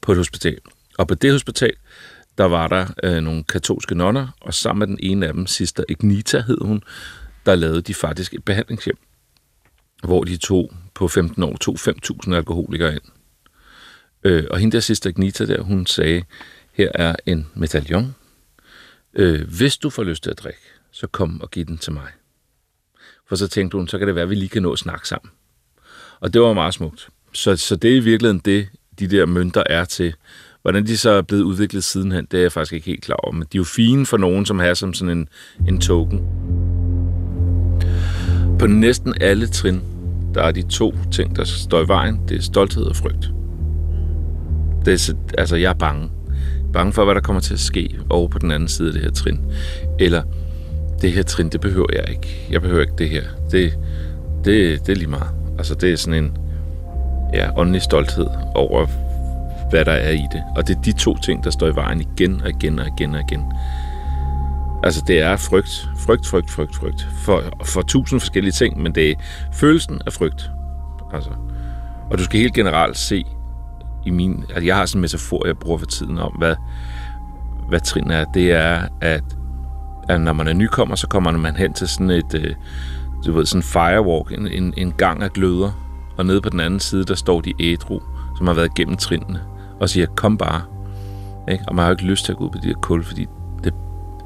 på 0.00 0.12
et 0.12 0.18
hospital. 0.18 0.58
Og 0.98 1.08
på 1.08 1.14
det 1.14 1.32
hospital, 1.32 1.72
der 2.38 2.44
var 2.44 2.68
der 2.68 2.86
øh, 3.02 3.22
nogle 3.22 3.44
katolske 3.44 3.94
nonner, 3.94 4.28
og 4.40 4.54
sammen 4.54 4.78
med 4.78 4.86
den 4.86 5.10
ene 5.10 5.26
af 5.26 5.32
dem, 5.32 5.46
Sister 5.46 5.84
Ignita 5.88 6.40
hed 6.40 6.58
hun, 6.60 6.82
der 7.46 7.54
lavede 7.54 7.82
de 7.82 7.94
faktisk 7.94 8.34
et 8.34 8.44
behandlingshjem, 8.44 8.98
hvor 10.04 10.24
de 10.24 10.36
tog 10.36 10.72
på 10.94 11.08
15 11.08 11.42
år 11.42 11.56
tog 11.56 11.76
5.000 11.78 12.34
alkoholikere 12.34 12.92
ind. 12.92 13.02
Øh, 14.24 14.44
og 14.50 14.58
hende 14.58 14.72
der 14.72 14.80
Sister 14.80 15.10
Ignita 15.10 15.46
der, 15.46 15.62
hun 15.62 15.86
sagde, 15.86 16.22
her 16.72 16.90
er 16.94 17.16
en 17.26 17.46
medaljon. 17.54 18.14
Øh, 19.14 19.48
hvis 19.48 19.76
du 19.76 19.90
får 19.90 20.02
lyst 20.02 20.22
til 20.22 20.30
at 20.30 20.38
drikke, 20.38 20.60
så 20.92 21.06
kom 21.06 21.40
og 21.40 21.50
giv 21.50 21.64
den 21.64 21.78
til 21.78 21.92
mig. 21.92 22.08
For 23.28 23.36
så 23.36 23.48
tænkte 23.48 23.76
hun, 23.76 23.88
så 23.88 23.98
kan 23.98 24.06
det 24.06 24.14
være, 24.14 24.22
at 24.22 24.30
vi 24.30 24.34
lige 24.34 24.48
kan 24.48 24.62
nå 24.62 24.72
at 24.72 24.78
snakke 24.78 25.08
sammen. 25.08 25.30
Og 26.20 26.32
det 26.32 26.40
var 26.40 26.52
meget 26.52 26.74
smukt. 26.74 27.08
Så, 27.32 27.56
så 27.56 27.76
det 27.76 27.92
er 27.92 27.96
i 27.96 28.00
virkeligheden 28.00 28.42
det, 28.44 28.68
de 28.98 29.08
der 29.08 29.26
mønter 29.26 29.62
er 29.66 29.84
til, 29.84 30.14
Hvordan 30.66 30.86
de 30.86 30.96
så 30.96 31.10
er 31.10 31.22
blevet 31.22 31.42
udviklet 31.42 31.84
sidenhen, 31.84 32.26
det 32.30 32.38
er 32.38 32.42
jeg 32.42 32.52
faktisk 32.52 32.72
ikke 32.72 32.86
helt 32.86 33.02
klar 33.02 33.16
over. 33.16 33.32
Men 33.32 33.42
de 33.42 33.56
er 33.56 33.60
jo 33.60 33.64
fine 33.64 34.06
for 34.06 34.16
nogen, 34.16 34.46
som 34.46 34.58
har 34.58 34.74
som 34.74 34.94
sådan 34.94 35.18
en, 35.18 35.28
en 35.68 35.80
token. 35.80 36.20
På 38.58 38.66
næsten 38.66 39.14
alle 39.20 39.46
trin, 39.46 39.80
der 40.34 40.42
er 40.42 40.52
de 40.52 40.62
to 40.62 40.94
ting, 41.12 41.36
der 41.36 41.44
står 41.44 41.84
i 41.84 41.88
vejen. 41.88 42.20
Det 42.28 42.36
er 42.36 42.42
stolthed 42.42 42.84
og 42.84 42.96
frygt. 42.96 43.30
Det 44.84 45.08
er, 45.08 45.14
altså, 45.38 45.56
jeg 45.56 45.70
er 45.70 45.74
bange. 45.74 46.10
Bange 46.72 46.92
for, 46.92 47.04
hvad 47.04 47.14
der 47.14 47.20
kommer 47.20 47.40
til 47.40 47.54
at 47.54 47.60
ske 47.60 47.98
over 48.10 48.28
på 48.28 48.38
den 48.38 48.50
anden 48.50 48.68
side 48.68 48.88
af 48.88 48.92
det 48.94 49.02
her 49.02 49.10
trin. 49.10 49.40
Eller, 49.98 50.22
det 51.02 51.12
her 51.12 51.22
trin, 51.22 51.48
det 51.48 51.60
behøver 51.60 51.88
jeg 51.92 52.10
ikke. 52.10 52.46
Jeg 52.50 52.60
behøver 52.60 52.80
ikke 52.80 52.94
det 52.98 53.08
her. 53.08 53.22
Det, 53.50 53.78
det, 54.44 54.86
det 54.86 54.92
er 54.92 54.96
lige 54.96 55.10
meget. 55.10 55.30
Altså, 55.58 55.74
det 55.74 55.92
er 55.92 55.96
sådan 55.96 56.24
en 56.24 56.38
ja, 57.34 57.58
åndelig 57.58 57.82
stolthed 57.82 58.26
over, 58.54 58.86
hvad 59.70 59.84
der 59.84 59.92
er 59.92 60.10
i 60.10 60.26
det. 60.32 60.42
Og 60.56 60.68
det 60.68 60.76
er 60.76 60.80
de 60.80 60.92
to 60.92 61.16
ting, 61.16 61.44
der 61.44 61.50
står 61.50 61.66
i 61.66 61.74
vejen 61.74 62.00
igen 62.00 62.42
og 62.42 62.50
igen 62.50 62.78
og 62.78 62.86
igen 62.86 63.14
og 63.14 63.20
igen. 63.20 63.52
Altså, 64.82 65.04
det 65.06 65.20
er 65.20 65.36
frygt. 65.36 65.88
Frygt, 65.96 66.26
frygt, 66.26 66.50
frygt, 66.50 66.76
frygt. 66.76 67.08
For, 67.24 67.42
for 67.64 67.82
tusind 67.82 68.20
forskellige 68.20 68.52
ting, 68.52 68.82
men 68.82 68.94
det 68.94 69.10
er 69.10 69.14
følelsen 69.52 70.00
af 70.06 70.12
frygt. 70.12 70.50
Altså. 71.14 71.30
Og 72.10 72.18
du 72.18 72.24
skal 72.24 72.40
helt 72.40 72.54
generelt 72.54 72.96
se 72.96 73.24
i 74.06 74.10
min... 74.10 74.44
Altså, 74.48 74.64
jeg 74.64 74.76
har 74.76 74.86
sådan 74.86 74.98
en 74.98 75.00
metafor, 75.00 75.46
jeg 75.46 75.58
bruger 75.58 75.78
for 75.78 75.86
tiden 75.86 76.18
om, 76.18 76.32
hvad, 76.32 76.54
hvad 77.68 77.80
trin 77.80 78.10
er. 78.10 78.24
Det 78.24 78.52
er, 78.52 78.88
at, 79.00 79.24
at 80.08 80.20
når 80.20 80.32
man 80.32 80.48
er 80.48 80.52
nykommer, 80.52 80.96
så 80.96 81.06
kommer 81.06 81.30
man 81.30 81.56
hen 81.56 81.72
til 81.72 81.88
sådan 81.88 82.10
et... 82.10 82.34
Øh, 82.34 82.54
du 83.26 83.32
ved, 83.32 83.46
sådan 83.46 83.58
en 83.58 83.62
firewalk, 83.62 84.32
en, 84.32 84.48
en, 84.48 84.74
en 84.76 84.92
gang 84.92 85.22
af 85.22 85.32
gløder. 85.32 85.70
Og 86.18 86.26
nede 86.26 86.40
på 86.40 86.48
den 86.48 86.60
anden 86.60 86.80
side, 86.80 87.04
der 87.04 87.14
står 87.14 87.40
de 87.40 87.52
ædru, 87.60 88.00
som 88.36 88.46
har 88.46 88.54
været 88.54 88.74
gennem 88.74 88.96
trinene 88.96 89.40
og 89.80 89.88
siger, 89.88 90.06
kom 90.06 90.38
bare. 90.38 90.62
Ikke? 91.48 91.64
Og 91.68 91.74
man 91.74 91.82
har 91.82 91.88
jo 91.88 91.94
ikke 91.94 92.04
lyst 92.04 92.24
til 92.24 92.32
at 92.32 92.38
gå 92.38 92.44
ud 92.44 92.50
på 92.50 92.58
de 92.62 92.66
her 92.68 92.74
kul, 92.74 93.04
fordi 93.04 93.26
det, 93.64 93.74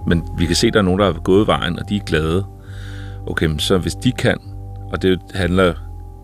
men 0.07 0.29
vi 0.39 0.47
kan 0.47 0.57
se, 0.57 0.67
at 0.67 0.73
der 0.73 0.79
er 0.79 0.85
nogen, 0.85 1.01
der 1.01 1.13
har 1.13 1.21
gået 1.21 1.47
vejen, 1.47 1.79
og 1.79 1.89
de 1.89 1.97
er 1.97 2.01
glade. 2.01 2.47
Okay, 3.27 3.47
men 3.47 3.59
så 3.59 3.79
hvis 3.79 3.95
de 3.95 4.13
kan, 4.13 4.39
og 4.93 5.03
det 5.03 5.21
handler 5.35 5.75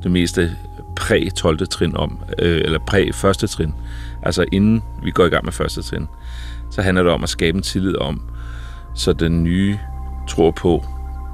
det 0.03 0.11
meste 0.11 0.57
præ-12. 0.97 1.67
trin 1.67 1.97
om, 1.97 2.19
øh, 2.39 2.61
eller 2.65 2.79
præ-første 2.87 3.47
trin, 3.47 3.75
altså 4.23 4.45
inden 4.53 4.83
vi 5.03 5.11
går 5.11 5.25
i 5.25 5.29
gang 5.29 5.45
med 5.45 5.53
første 5.53 5.83
trin, 5.83 6.07
så 6.71 6.83
handler 6.83 7.03
det 7.03 7.13
om 7.13 7.23
at 7.23 7.29
skabe 7.29 7.57
en 7.57 7.63
tillid 7.63 7.97
om, 7.97 8.23
så 8.95 9.13
den 9.13 9.45
nye 9.45 9.79
tror 10.29 10.51
på, 10.51 10.85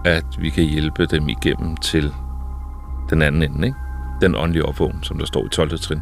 at 0.04 0.24
vi 0.38 0.50
kan 0.50 0.64
hjælpe 0.64 1.06
dem 1.06 1.28
igennem 1.28 1.76
til 1.76 2.12
den 3.10 3.22
anden 3.22 3.42
ende, 3.42 3.66
ikke? 3.66 3.78
den 4.20 4.34
åndelige 4.34 4.64
opvågning, 4.64 5.04
som 5.04 5.18
der 5.18 5.26
står 5.26 5.46
i 5.46 5.48
12. 5.48 5.78
trin. 5.78 6.00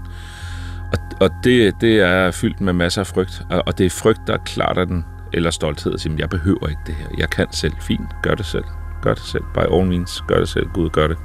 Og, 0.92 0.98
og 1.20 1.30
det, 1.44 1.80
det 1.80 2.00
er 2.00 2.30
fyldt 2.30 2.60
med 2.60 2.72
masser 2.72 3.00
af 3.00 3.06
frygt, 3.06 3.42
og 3.50 3.62
og 3.66 3.78
det 3.78 3.86
er 3.86 3.90
frygt, 3.90 4.20
der 4.26 4.36
klarer 4.36 4.84
den, 4.84 5.04
eller 5.32 5.50
stolthed, 5.50 5.94
at 5.94 6.00
sige, 6.00 6.14
jeg 6.18 6.28
behøver 6.28 6.68
ikke 6.68 6.80
det 6.86 6.94
her, 6.94 7.06
jeg 7.18 7.30
kan 7.30 7.46
selv, 7.50 7.72
fint, 7.80 8.22
gør 8.22 8.34
det 8.34 8.46
selv, 8.46 8.64
gør 9.02 9.14
det 9.14 9.22
selv, 9.22 9.44
by 9.54 9.58
all 9.58 9.86
means, 9.86 10.24
gør 10.28 10.38
det 10.38 10.48
selv, 10.48 10.68
Gud 10.68 10.90
gør 10.90 11.06
det. 11.06 11.18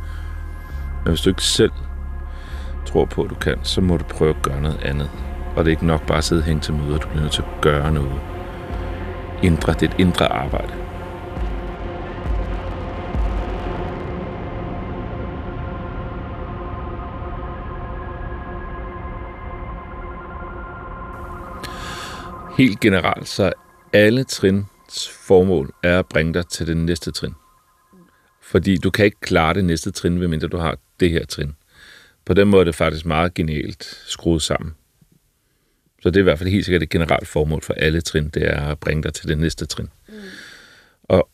Men 1.03 1.12
hvis 1.12 1.22
du 1.22 1.29
ikke 1.29 1.43
selv 1.43 1.72
tror 2.86 3.05
på, 3.05 3.24
at 3.24 3.29
du 3.29 3.36
kan, 3.36 3.55
så 3.63 3.81
må 3.81 3.98
du 3.98 4.03
prøve 4.03 4.29
at 4.29 4.41
gøre 4.41 4.62
noget 4.62 4.81
andet. 4.84 5.10
Og 5.55 5.65
det 5.65 5.72
er 5.72 5.75
ikke 5.75 5.88
nok 5.88 6.07
bare 6.07 6.17
at 6.17 6.24
sidde 6.24 6.39
og 6.39 6.45
hænge 6.45 6.62
til 6.62 6.74
møder, 6.74 6.98
du 6.98 7.07
bliver 7.07 7.22
nødt 7.22 7.34
til 7.34 7.41
at 7.41 7.62
gøre 7.62 7.91
noget. 7.91 8.22
Indre, 9.43 9.74
det 9.74 9.84
er 9.84 9.88
et 9.93 10.00
indre 10.00 10.27
arbejde. 10.27 10.84
Helt 22.57 22.79
generelt, 22.79 23.27
så 23.27 23.53
alle 23.93 24.24
trins 24.24 25.09
formål 25.09 25.74
er 25.83 26.00
at 26.00 26.05
bringe 26.05 26.33
dig 26.33 26.47
til 26.47 26.67
det 26.67 26.77
næste 26.77 27.12
trin. 27.12 27.33
Fordi 28.41 28.77
du 28.77 28.89
kan 28.89 29.05
ikke 29.05 29.19
klare 29.21 29.53
det 29.53 29.65
næste 29.65 29.91
trin, 29.91 30.17
medmindre 30.17 30.47
du 30.47 30.57
har 30.57 30.77
det 31.00 31.12
her 31.12 31.25
trin. 31.25 31.55
På 32.25 32.33
den 32.33 32.47
måde 32.47 32.59
er 32.59 32.65
det 32.65 32.75
faktisk 32.75 33.05
meget 33.05 33.33
genialt 33.33 34.00
skruet 34.07 34.41
sammen. 34.41 34.75
Så 36.01 36.09
det 36.09 36.15
er 36.15 36.21
i 36.21 36.24
hvert 36.24 36.39
fald 36.39 36.50
helt 36.50 36.65
sikkert 36.65 36.83
et 36.83 36.89
generelt 36.89 37.27
formål 37.27 37.62
for 37.62 37.74
alle 37.74 38.01
trin, 38.01 38.29
det 38.29 38.47
er 38.47 38.62
at 38.62 38.79
bringe 38.79 39.03
dig 39.03 39.13
til 39.13 39.27
det 39.27 39.38
næste 39.38 39.65
trin. 39.65 39.89
Mm. 40.07 40.13
Og 41.03 41.29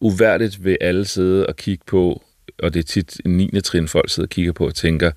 uværdigt 0.00 0.64
vil 0.64 0.78
alle 0.80 1.04
sidde 1.04 1.46
og 1.46 1.56
kigge 1.56 1.84
på, 1.86 2.22
og 2.62 2.74
det 2.74 2.80
er 2.80 2.84
tit 2.84 3.20
en 3.24 3.36
9. 3.36 3.60
trin, 3.60 3.88
folk 3.88 4.10
sidder 4.10 4.26
og 4.26 4.30
kigger 4.30 4.52
på 4.52 4.66
og 4.66 4.74
tænker, 4.74 5.10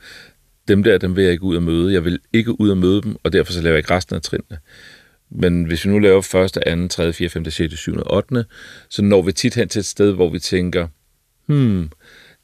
dem 0.67 0.83
der, 0.83 0.97
dem 0.97 1.15
vil 1.15 1.23
jeg 1.23 1.33
ikke 1.33 1.43
ud 1.43 1.55
og 1.55 1.63
møde. 1.63 1.93
Jeg 1.93 2.05
vil 2.05 2.19
ikke 2.33 2.59
ud 2.61 2.69
og 2.69 2.77
møde 2.77 3.01
dem, 3.01 3.15
og 3.23 3.33
derfor 3.33 3.53
så 3.53 3.61
laver 3.61 3.73
jeg 3.73 3.79
ikke 3.79 3.93
resten 3.93 4.15
af 4.15 4.21
trinene. 4.21 4.59
Men 5.31 5.63
hvis 5.63 5.85
vi 5.85 5.89
nu 5.89 5.99
laver 5.99 6.21
første, 6.21 6.67
anden, 6.67 6.89
tredje, 6.89 7.13
fjerde, 7.13 7.29
femte, 7.29 7.51
sjette, 7.51 7.77
syvende 7.77 8.03
ottende, 8.07 8.45
så 8.89 9.01
når 9.01 9.21
vi 9.21 9.31
tit 9.31 9.55
hen 9.55 9.69
til 9.69 9.79
et 9.79 9.85
sted, 9.85 10.11
hvor 10.11 10.29
vi 10.29 10.39
tænker, 10.39 10.87
hmm, 11.45 11.89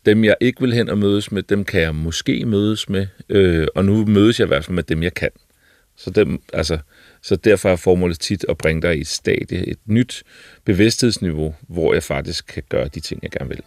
dem 0.05 0.23
jeg 0.23 0.35
ikke 0.41 0.61
vil 0.61 0.73
hen 0.73 0.89
og 0.89 0.97
mødes 0.97 1.31
med, 1.31 1.43
dem 1.43 1.63
kan 1.63 1.81
jeg 1.81 1.95
måske 1.95 2.45
mødes 2.45 2.89
med, 2.89 3.07
øh, 3.29 3.67
og 3.75 3.85
nu 3.85 4.05
mødes 4.05 4.39
jeg 4.39 4.45
i 4.45 4.47
hvert 4.47 4.65
fald 4.65 4.75
med 4.75 4.83
dem, 4.83 5.03
jeg 5.03 5.13
kan. 5.13 5.29
Så, 5.97 6.09
dem, 6.09 6.41
altså, 6.53 6.77
så 7.21 7.35
derfor 7.35 7.69
er 7.69 7.75
formålet 7.75 8.19
tit 8.19 8.45
at 8.50 8.57
bringe 8.57 8.81
dig 8.81 8.97
i 8.97 9.01
et 9.01 9.07
stadie, 9.07 9.67
et 9.67 9.77
nyt 9.85 10.23
bevidsthedsniveau, 10.65 11.55
hvor 11.67 11.93
jeg 11.93 12.03
faktisk 12.03 12.47
kan 12.47 12.63
gøre 12.69 12.88
de 12.88 13.00
ting, 13.00 13.23
jeg 13.23 13.31
gerne 13.31 13.50
vil. 13.50 13.63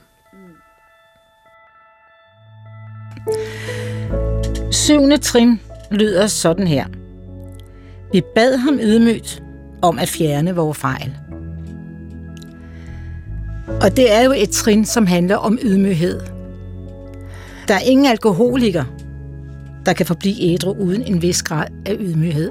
Syvende 4.72 5.16
trin 5.16 5.60
lyder 5.90 6.26
sådan 6.26 6.66
her. 6.66 7.03
Vi 8.14 8.22
bad 8.34 8.56
ham 8.56 8.78
ydmygt 8.82 9.42
om 9.82 9.98
at 9.98 10.08
fjerne 10.08 10.54
vores 10.54 10.78
fejl. 10.78 11.16
Og 13.82 13.96
det 13.96 14.12
er 14.12 14.22
jo 14.22 14.32
et 14.36 14.50
trin, 14.50 14.84
som 14.84 15.06
handler 15.06 15.36
om 15.36 15.58
ydmyghed. 15.62 16.20
Der 17.68 17.74
er 17.74 17.78
ingen 17.78 18.06
alkoholiker, 18.06 18.84
der 19.86 19.92
kan 19.92 20.06
forblive 20.06 20.52
ædru 20.52 20.72
uden 20.72 21.02
en 21.02 21.22
vis 21.22 21.42
grad 21.42 21.66
af 21.86 21.96
ydmyghed. 22.00 22.50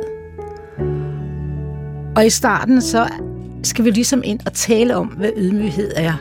Og 2.16 2.26
i 2.26 2.30
starten 2.30 2.82
så 2.82 3.08
skal 3.64 3.86
vi 3.86 3.90
ligesom 3.90 4.22
ind 4.26 4.40
og 4.46 4.54
tale 4.54 4.96
om, 4.96 5.08
hvad 5.08 5.30
ydmyghed 5.38 5.92
er. 5.96 6.14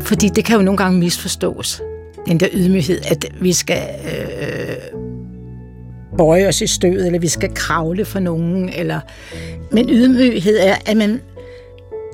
Fordi 0.00 0.28
det 0.28 0.44
kan 0.44 0.56
jo 0.56 0.62
nogle 0.62 0.78
gange 0.78 0.98
misforstås. 0.98 1.82
Den 2.26 2.40
der 2.40 2.48
ydmyghed, 2.52 3.00
at 3.10 3.24
vi 3.40 3.52
skal 3.52 3.82
øh, 4.04 4.59
bøje 6.20 6.48
os 6.48 6.60
i 6.60 6.66
støvet, 6.66 7.06
eller 7.06 7.18
vi 7.18 7.28
skal 7.28 7.54
kravle 7.54 8.04
for 8.04 8.18
nogen. 8.18 8.68
Eller... 8.68 9.00
Men 9.72 9.90
ydmyghed 9.90 10.58
er, 10.60 10.74
at 10.86 10.96
man, 10.96 11.20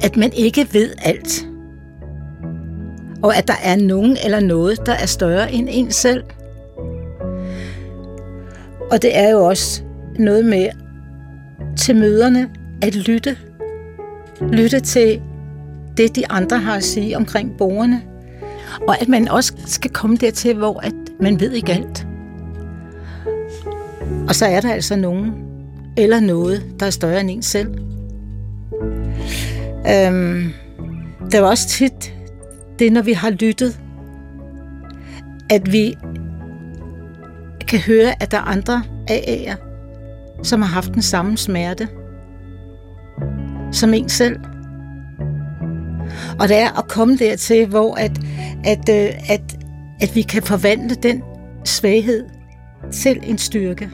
at 0.03 0.17
man 0.17 0.33
ikke 0.33 0.69
ved 0.73 0.91
alt. 1.03 1.47
Og 3.23 3.37
at 3.37 3.49
der 3.49 3.55
er 3.65 3.77
nogen 3.77 4.17
eller 4.25 4.41
noget, 4.41 4.87
der 4.87 4.93
er 4.93 5.07
større 5.07 5.53
end 5.53 5.69
en 5.71 5.91
selv. 5.91 6.25
Og 8.91 9.03
det 9.03 9.19
er 9.19 9.31
jo 9.31 9.45
også 9.45 9.83
noget 10.19 10.45
med 10.45 10.69
til 11.77 11.97
møderne 11.97 12.49
at 12.83 12.95
lytte. 12.95 13.37
Lytte 14.53 14.81
til 14.81 15.21
det, 15.97 16.17
de 16.17 16.29
andre 16.31 16.59
har 16.59 16.77
at 16.77 16.85
sige 16.85 17.17
omkring 17.17 17.53
borgerne. 17.59 18.03
Og 18.89 19.01
at 19.01 19.09
man 19.09 19.29
også 19.29 19.53
skal 19.67 19.91
komme 19.91 20.17
dertil, 20.17 20.55
hvor 20.55 20.81
at 20.81 20.95
man 21.21 21.41
ved 21.41 21.53
ikke 21.53 21.73
alt. 21.73 22.06
Og 24.29 24.35
så 24.35 24.47
er 24.47 24.61
der 24.61 24.73
altså 24.73 24.97
nogen 24.97 25.33
eller 25.97 26.21
noget, 26.21 26.65
der 26.81 26.87
er 26.87 26.91
større 26.91 27.21
end 27.21 27.31
en 27.31 27.43
selv. 27.43 27.69
Øhm, 29.89 30.53
der 31.31 31.41
var 31.41 31.49
også 31.49 31.69
tit 31.69 32.15
det, 32.79 32.93
når 32.93 33.03
vi 33.03 33.13
har 33.13 33.31
lyttet, 33.31 33.81
at 35.51 35.73
vi 35.73 35.95
kan 37.69 37.79
høre, 37.79 38.23
at 38.23 38.31
der 38.31 38.39
er 38.39 38.43
andre 38.43 38.83
AA'er, 39.11 39.57
som 40.43 40.63
har 40.63 40.69
haft 40.69 40.95
den 40.95 41.03
samme 41.03 41.39
smerte 41.39 41.89
som 43.73 43.95
en 43.95 44.09
selv. 44.09 44.37
Og 46.41 46.49
det 46.49 46.57
er 46.57 46.79
at 46.79 46.89
komme 46.89 47.17
dertil, 47.17 47.67
hvor 47.67 47.95
at, 47.95 48.19
at, 48.65 48.89
øh, 48.89 49.11
at, 49.29 49.57
at 50.01 50.15
vi 50.15 50.23
kan 50.23 50.43
forvandle 50.43 50.95
den 50.95 51.23
svaghed 51.65 52.25
til 52.93 53.19
en 53.23 53.39
styrke. 53.39 53.91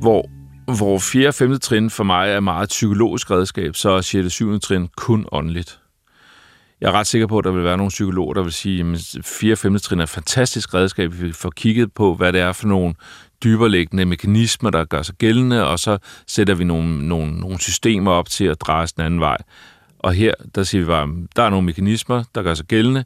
Hvor, 0.00 0.30
hvor 0.76 0.98
4. 0.98 1.28
og 1.28 1.34
5. 1.34 1.58
trin 1.60 1.90
for 1.90 2.04
mig 2.04 2.30
er 2.30 2.40
meget 2.40 2.68
psykologisk 2.68 3.30
redskab, 3.30 3.76
så 3.76 3.90
er 3.90 4.00
6. 4.00 4.24
og 4.24 4.30
7. 4.30 4.60
trin 4.60 4.88
kun 4.96 5.26
åndeligt. 5.32 5.80
Jeg 6.80 6.88
er 6.88 6.92
ret 6.92 7.06
sikker 7.06 7.26
på, 7.26 7.38
at 7.38 7.44
der 7.44 7.50
vil 7.50 7.64
være 7.64 7.76
nogle 7.76 7.88
psykologer, 7.88 8.34
der 8.34 8.42
vil 8.42 8.52
sige, 8.52 8.90
at 8.90 9.24
4. 9.24 9.52
og 9.52 9.58
5. 9.58 9.78
trin 9.78 9.98
er 9.98 10.02
et 10.02 10.08
fantastisk 10.08 10.74
redskab. 10.74 11.12
Vi 11.22 11.32
får 11.32 11.50
kigget 11.50 11.92
på, 11.92 12.14
hvad 12.14 12.32
det 12.32 12.40
er 12.40 12.52
for 12.52 12.68
nogle 12.68 12.94
dyberliggende 13.44 14.04
mekanismer, 14.04 14.70
der 14.70 14.84
gør 14.84 15.02
sig 15.02 15.14
gældende, 15.14 15.66
og 15.66 15.78
så 15.78 15.98
sætter 16.26 16.54
vi 16.54 16.64
nogle, 16.64 17.08
nogle, 17.08 17.40
nogle 17.40 17.58
systemer 17.58 18.10
op 18.10 18.28
til 18.28 18.44
at 18.44 18.60
dreje 18.60 18.86
den 18.86 19.04
anden 19.04 19.20
vej. 19.20 19.36
Og 19.98 20.12
her, 20.12 20.34
der 20.54 20.62
siger 20.62 20.82
vi 20.82 20.86
bare, 20.86 21.08
der 21.36 21.42
er 21.42 21.50
nogle 21.50 21.66
mekanismer, 21.66 22.24
der 22.34 22.42
gør 22.42 22.54
sig 22.54 22.66
gældende, 22.66 23.04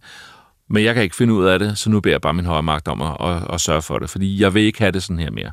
men 0.68 0.84
jeg 0.84 0.94
kan 0.94 1.02
ikke 1.02 1.16
finde 1.16 1.34
ud 1.34 1.44
af 1.44 1.58
det, 1.58 1.78
så 1.78 1.90
nu 1.90 2.00
beder 2.00 2.14
jeg 2.14 2.20
bare 2.20 2.34
min 2.34 2.44
højre 2.44 2.62
magt 2.62 2.88
om 2.88 3.02
at, 3.02 3.16
at, 3.20 3.54
at 3.54 3.61
sørge 3.61 3.82
for 3.82 3.99
det, 3.99 4.11
fordi 4.11 4.42
jeg 4.42 4.54
vil 4.54 4.62
ikke 4.62 4.78
have 4.78 4.92
det 4.92 5.02
sådan 5.02 5.18
her 5.18 5.30
mere. 5.30 5.50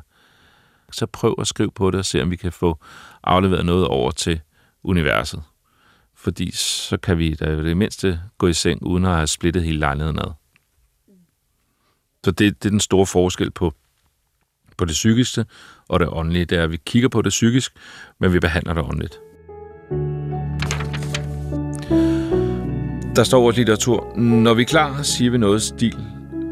Så 0.92 1.06
prøv 1.06 1.34
at 1.38 1.46
skrive 1.46 1.70
på 1.70 1.90
det 1.90 1.98
og 1.98 2.04
se, 2.04 2.22
om 2.22 2.30
vi 2.30 2.36
kan 2.36 2.52
få 2.52 2.78
afleveret 3.24 3.66
noget 3.66 3.86
over 3.86 4.10
til 4.10 4.40
universet 4.82 5.42
fordi 6.20 6.50
så 6.54 6.96
kan 6.96 7.18
vi 7.18 7.34
da 7.34 7.56
det 7.56 7.76
mindste 7.76 8.20
gå 8.38 8.46
i 8.46 8.52
seng, 8.52 8.82
uden 8.82 9.04
at 9.04 9.14
have 9.14 9.26
splittet 9.26 9.62
hele 9.62 9.78
lejligheden 9.78 10.18
ad. 10.18 10.32
Så 12.24 12.30
det, 12.30 12.62
det 12.62 12.68
er 12.68 12.70
den 12.70 12.80
store 12.80 13.06
forskel 13.06 13.50
på, 13.50 13.74
på 14.76 14.84
det 14.84 14.92
psykiske 14.92 15.44
og 15.88 16.00
det 16.00 16.08
åndelige. 16.08 16.44
Det 16.44 16.58
er, 16.58 16.62
at 16.62 16.70
vi 16.70 16.78
kigger 16.86 17.08
på 17.08 17.22
det 17.22 17.30
psykisk, 17.30 17.72
men 18.18 18.32
vi 18.32 18.40
behandler 18.40 18.74
det 18.74 18.82
åndeligt. 18.82 19.20
Der 23.16 23.24
står 23.24 23.40
vores 23.40 23.56
litteratur, 23.56 24.16
når 24.16 24.54
vi 24.54 24.62
er 24.62 24.66
klar, 24.66 25.02
siger 25.02 25.30
vi 25.30 25.38
noget 25.38 25.62
stil 25.62 25.96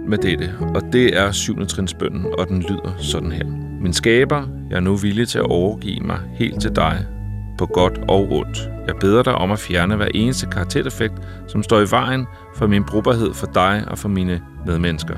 med 0.09 0.19
dette, 0.19 0.55
og 0.61 0.83
det 0.93 1.17
er 1.17 1.33
syvende 1.33 1.67
trinsbønden, 1.67 2.27
og 2.39 2.49
den 2.49 2.63
lyder 2.63 2.97
sådan 2.99 3.33
her. 3.33 3.68
Min 3.81 3.93
skaber, 3.93 4.47
jeg 4.71 4.77
er 4.77 4.81
nu 4.81 4.97
villig 4.97 5.29
til 5.29 5.39
at 5.39 5.45
overgive 5.45 6.01
mig 6.01 6.19
helt 6.35 6.61
til 6.61 6.77
dig, 6.77 7.07
på 7.59 7.67
godt 7.67 8.01
og 8.09 8.33
ondt. 8.33 8.71
Jeg 8.87 8.95
beder 9.01 9.23
dig 9.23 9.35
om 9.35 9.51
at 9.51 9.59
fjerne 9.59 9.97
hver 9.97 10.09
eneste 10.15 10.47
karaktereffekt, 10.47 11.15
som 11.49 11.63
står 11.63 11.81
i 11.81 11.91
vejen 11.91 12.27
for 12.57 12.67
min 12.67 12.85
brugbarhed 12.85 13.35
for 13.35 13.47
dig 13.55 13.85
og 13.89 13.99
for 13.99 14.09
mine 14.09 14.41
medmennesker. 14.67 15.17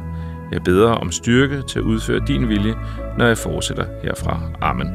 Jeg 0.52 0.62
beder 0.62 0.90
om 0.90 1.12
styrke 1.12 1.62
til 1.62 1.78
at 1.78 1.84
udføre 1.84 2.20
din 2.26 2.48
vilje, 2.48 2.74
når 3.18 3.26
jeg 3.26 3.38
fortsætter 3.38 3.84
herfra. 4.02 4.40
Amen. 4.60 4.88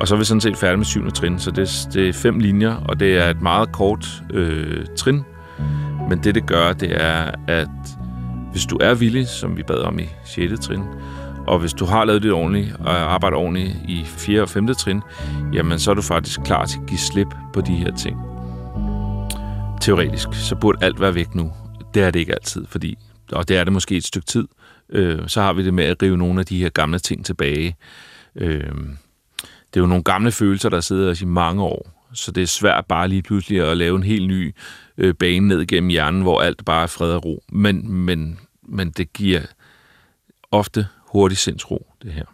Og 0.00 0.08
så 0.08 0.14
er 0.14 0.18
vi 0.18 0.24
sådan 0.24 0.40
set 0.40 0.56
færdige 0.56 0.76
med 0.76 0.84
syvende 0.84 1.10
trin, 1.10 1.38
så 1.38 1.50
det, 1.50 1.88
det 1.94 2.08
er 2.08 2.12
fem 2.12 2.38
linjer, 2.38 2.74
og 2.74 3.00
det 3.00 3.18
er 3.18 3.30
et 3.30 3.42
meget 3.42 3.72
kort 3.72 4.06
øh, 4.34 4.86
trin. 4.96 5.24
Men 6.08 6.18
det, 6.24 6.34
det 6.34 6.46
gør, 6.46 6.72
det 6.72 7.02
er, 7.02 7.30
at 7.48 7.68
hvis 8.50 8.66
du 8.66 8.78
er 8.80 8.94
villig, 8.94 9.28
som 9.28 9.56
vi 9.56 9.62
bad 9.62 9.78
om 9.78 9.98
i 9.98 10.08
6. 10.24 10.60
trin, 10.60 10.82
og 11.48 11.58
hvis 11.58 11.72
du 11.72 11.84
har 11.84 12.04
lavet 12.04 12.22
det 12.22 12.32
ordentligt 12.32 12.76
og 12.78 12.94
øh, 12.94 13.12
arbejder 13.12 13.36
ordentligt 13.36 13.76
i 13.88 14.04
4. 14.04 14.42
og 14.42 14.48
5. 14.48 14.66
trin, 14.74 15.02
jamen 15.52 15.78
så 15.78 15.90
er 15.90 15.94
du 15.94 16.02
faktisk 16.02 16.40
klar 16.40 16.64
til 16.66 16.78
at 16.78 16.86
give 16.86 16.98
slip 16.98 17.28
på 17.52 17.60
de 17.60 17.72
her 17.76 17.96
ting. 17.96 18.16
teoretisk, 19.80 20.28
så 20.32 20.56
burde 20.56 20.84
alt 20.84 21.00
være 21.00 21.14
væk 21.14 21.34
nu. 21.34 21.52
Det 21.94 22.02
er 22.02 22.10
det 22.10 22.20
ikke 22.20 22.32
altid, 22.32 22.66
fordi, 22.66 22.98
og 23.32 23.48
det 23.48 23.56
er 23.56 23.64
det 23.64 23.72
måske 23.72 23.96
et 23.96 24.04
stykke 24.04 24.26
tid, 24.26 24.48
øh, 24.90 25.28
så 25.28 25.42
har 25.42 25.52
vi 25.52 25.64
det 25.64 25.74
med 25.74 25.84
at 25.84 26.02
rive 26.02 26.16
nogle 26.16 26.40
af 26.40 26.46
de 26.46 26.58
her 26.58 26.68
gamle 26.68 26.98
ting 26.98 27.24
tilbage. 27.24 27.76
Øh, 28.36 28.72
det 29.42 29.76
er 29.76 29.80
jo 29.80 29.86
nogle 29.86 30.04
gamle 30.04 30.32
følelser, 30.32 30.68
der 30.68 30.80
sidder 30.80 31.10
os 31.10 31.22
i 31.22 31.26
mange 31.26 31.62
år, 31.62 31.90
så 32.12 32.32
det 32.32 32.42
er 32.42 32.46
svært 32.46 32.86
bare 32.86 33.08
lige 33.08 33.22
pludselig 33.22 33.70
at 33.70 33.76
lave 33.76 33.96
en 33.96 34.02
helt 34.02 34.28
ny 34.28 34.54
øh, 34.98 35.14
bane 35.14 35.48
ned 35.48 35.66
gennem 35.66 35.90
hjernen, 35.90 36.22
hvor 36.22 36.40
alt 36.40 36.64
bare 36.64 36.82
er 36.82 36.86
fred 36.86 37.12
og 37.12 37.24
ro. 37.24 37.42
Men, 37.52 37.92
men, 37.92 38.38
men 38.62 38.90
det 38.90 39.12
giver 39.12 39.40
ofte 40.50 40.86
hurtig 41.08 41.38
sindsro, 41.38 41.92
det 42.02 42.12
her. 42.12 42.24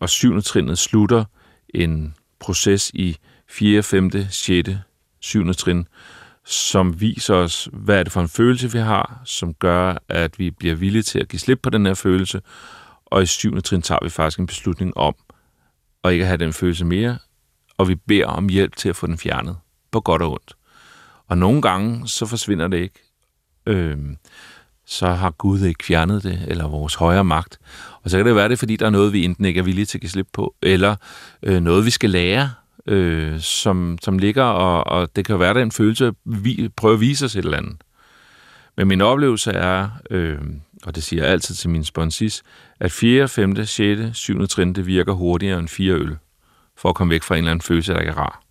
Og 0.00 0.08
syvende 0.08 0.42
trinnet 0.42 0.78
slutter 0.78 1.24
en 1.74 2.14
proces 2.38 2.90
i 2.94 3.18
4., 3.48 3.82
5., 3.82 4.10
6., 4.30 4.70
7. 5.20 5.54
trin, 5.54 5.88
som 6.44 7.00
viser 7.00 7.34
os, 7.34 7.68
hvad 7.72 7.98
er 7.98 8.02
det 8.02 8.12
for 8.12 8.20
en 8.20 8.28
følelse, 8.28 8.72
vi 8.72 8.78
har, 8.78 9.22
som 9.24 9.54
gør, 9.54 9.94
at 10.08 10.38
vi 10.38 10.50
bliver 10.50 10.74
villige 10.74 11.02
til 11.02 11.18
at 11.18 11.28
give 11.28 11.40
slip 11.40 11.60
på 11.62 11.70
den 11.70 11.86
her 11.86 11.94
følelse. 11.94 12.40
Og 13.06 13.22
i 13.22 13.26
syvende 13.26 13.60
trin 13.60 13.82
tager 13.82 13.98
vi 14.02 14.08
faktisk 14.08 14.38
en 14.38 14.46
beslutning 14.46 14.96
om 14.96 15.14
at 16.04 16.12
ikke 16.12 16.26
have 16.26 16.36
den 16.36 16.52
følelse 16.52 16.84
mere, 16.84 17.18
og 17.78 17.88
vi 17.88 17.94
beder 17.94 18.26
om 18.26 18.48
hjælp 18.48 18.76
til 18.76 18.88
at 18.88 18.96
få 18.96 19.06
den 19.06 19.18
fjernet, 19.18 19.56
på 19.90 20.00
godt 20.00 20.22
og 20.22 20.32
ondt. 20.32 20.56
Og 21.26 21.38
nogle 21.38 21.62
gange, 21.62 22.08
så 22.08 22.26
forsvinder 22.26 22.68
det 22.68 22.76
ikke. 22.76 23.00
Øhm, 23.66 24.16
så 24.86 25.06
har 25.06 25.30
Gud 25.30 25.60
ikke 25.60 25.84
fjernet 25.84 26.22
det, 26.22 26.44
eller 26.48 26.68
vores 26.68 26.94
højere 26.94 27.24
magt. 27.24 27.58
Og 28.04 28.10
så 28.10 28.16
kan 28.16 28.26
det 28.26 28.36
være 28.36 28.48
det, 28.48 28.58
fordi 28.58 28.76
der 28.76 28.86
er 28.86 28.90
noget, 28.90 29.12
vi 29.12 29.24
enten 29.24 29.44
ikke 29.44 29.58
er 29.58 29.64
villige 29.64 29.86
til 29.86 29.98
at 29.98 30.00
give 30.00 30.10
slip 30.10 30.28
på, 30.32 30.54
eller 30.62 30.96
øh, 31.42 31.60
noget, 31.62 31.84
vi 31.84 31.90
skal 31.90 32.10
lære, 32.10 32.50
øh, 32.86 33.40
som, 33.40 33.98
som 34.02 34.18
ligger, 34.18 34.42
og, 34.42 34.86
og 34.86 35.16
det 35.16 35.24
kan 35.24 35.40
være, 35.40 35.54
være, 35.54 35.62
den 35.62 35.72
følelse, 35.72 36.12
vi 36.24 36.68
prøver 36.76 36.94
at 36.94 37.00
vise 37.00 37.24
os 37.24 37.36
et 37.36 37.44
eller 37.44 37.58
andet. 37.58 37.76
Men 38.76 38.88
min 38.88 39.00
oplevelse 39.00 39.50
er, 39.50 39.88
øh, 40.10 40.38
og 40.86 40.94
det 40.94 41.02
siger 41.02 41.22
jeg 41.22 41.32
altid 41.32 41.54
til 41.54 41.70
min 41.70 41.84
sponsis, 41.84 42.42
at 42.80 42.92
4., 42.92 43.28
5., 43.28 43.66
6., 43.66 44.18
7. 44.18 44.46
trin, 44.46 44.72
det 44.72 44.86
virker 44.86 45.12
hurtigere 45.12 45.58
end 45.58 45.68
4 45.68 45.92
øl, 45.92 46.16
for 46.76 46.88
at 46.88 46.94
komme 46.94 47.10
væk 47.10 47.22
fra 47.22 47.34
en 47.34 47.38
eller 47.38 47.50
anden 47.50 47.62
følelse, 47.62 47.92
der 47.92 48.00
ikke 48.00 48.12
er 48.12 48.18
rar. 48.18 48.42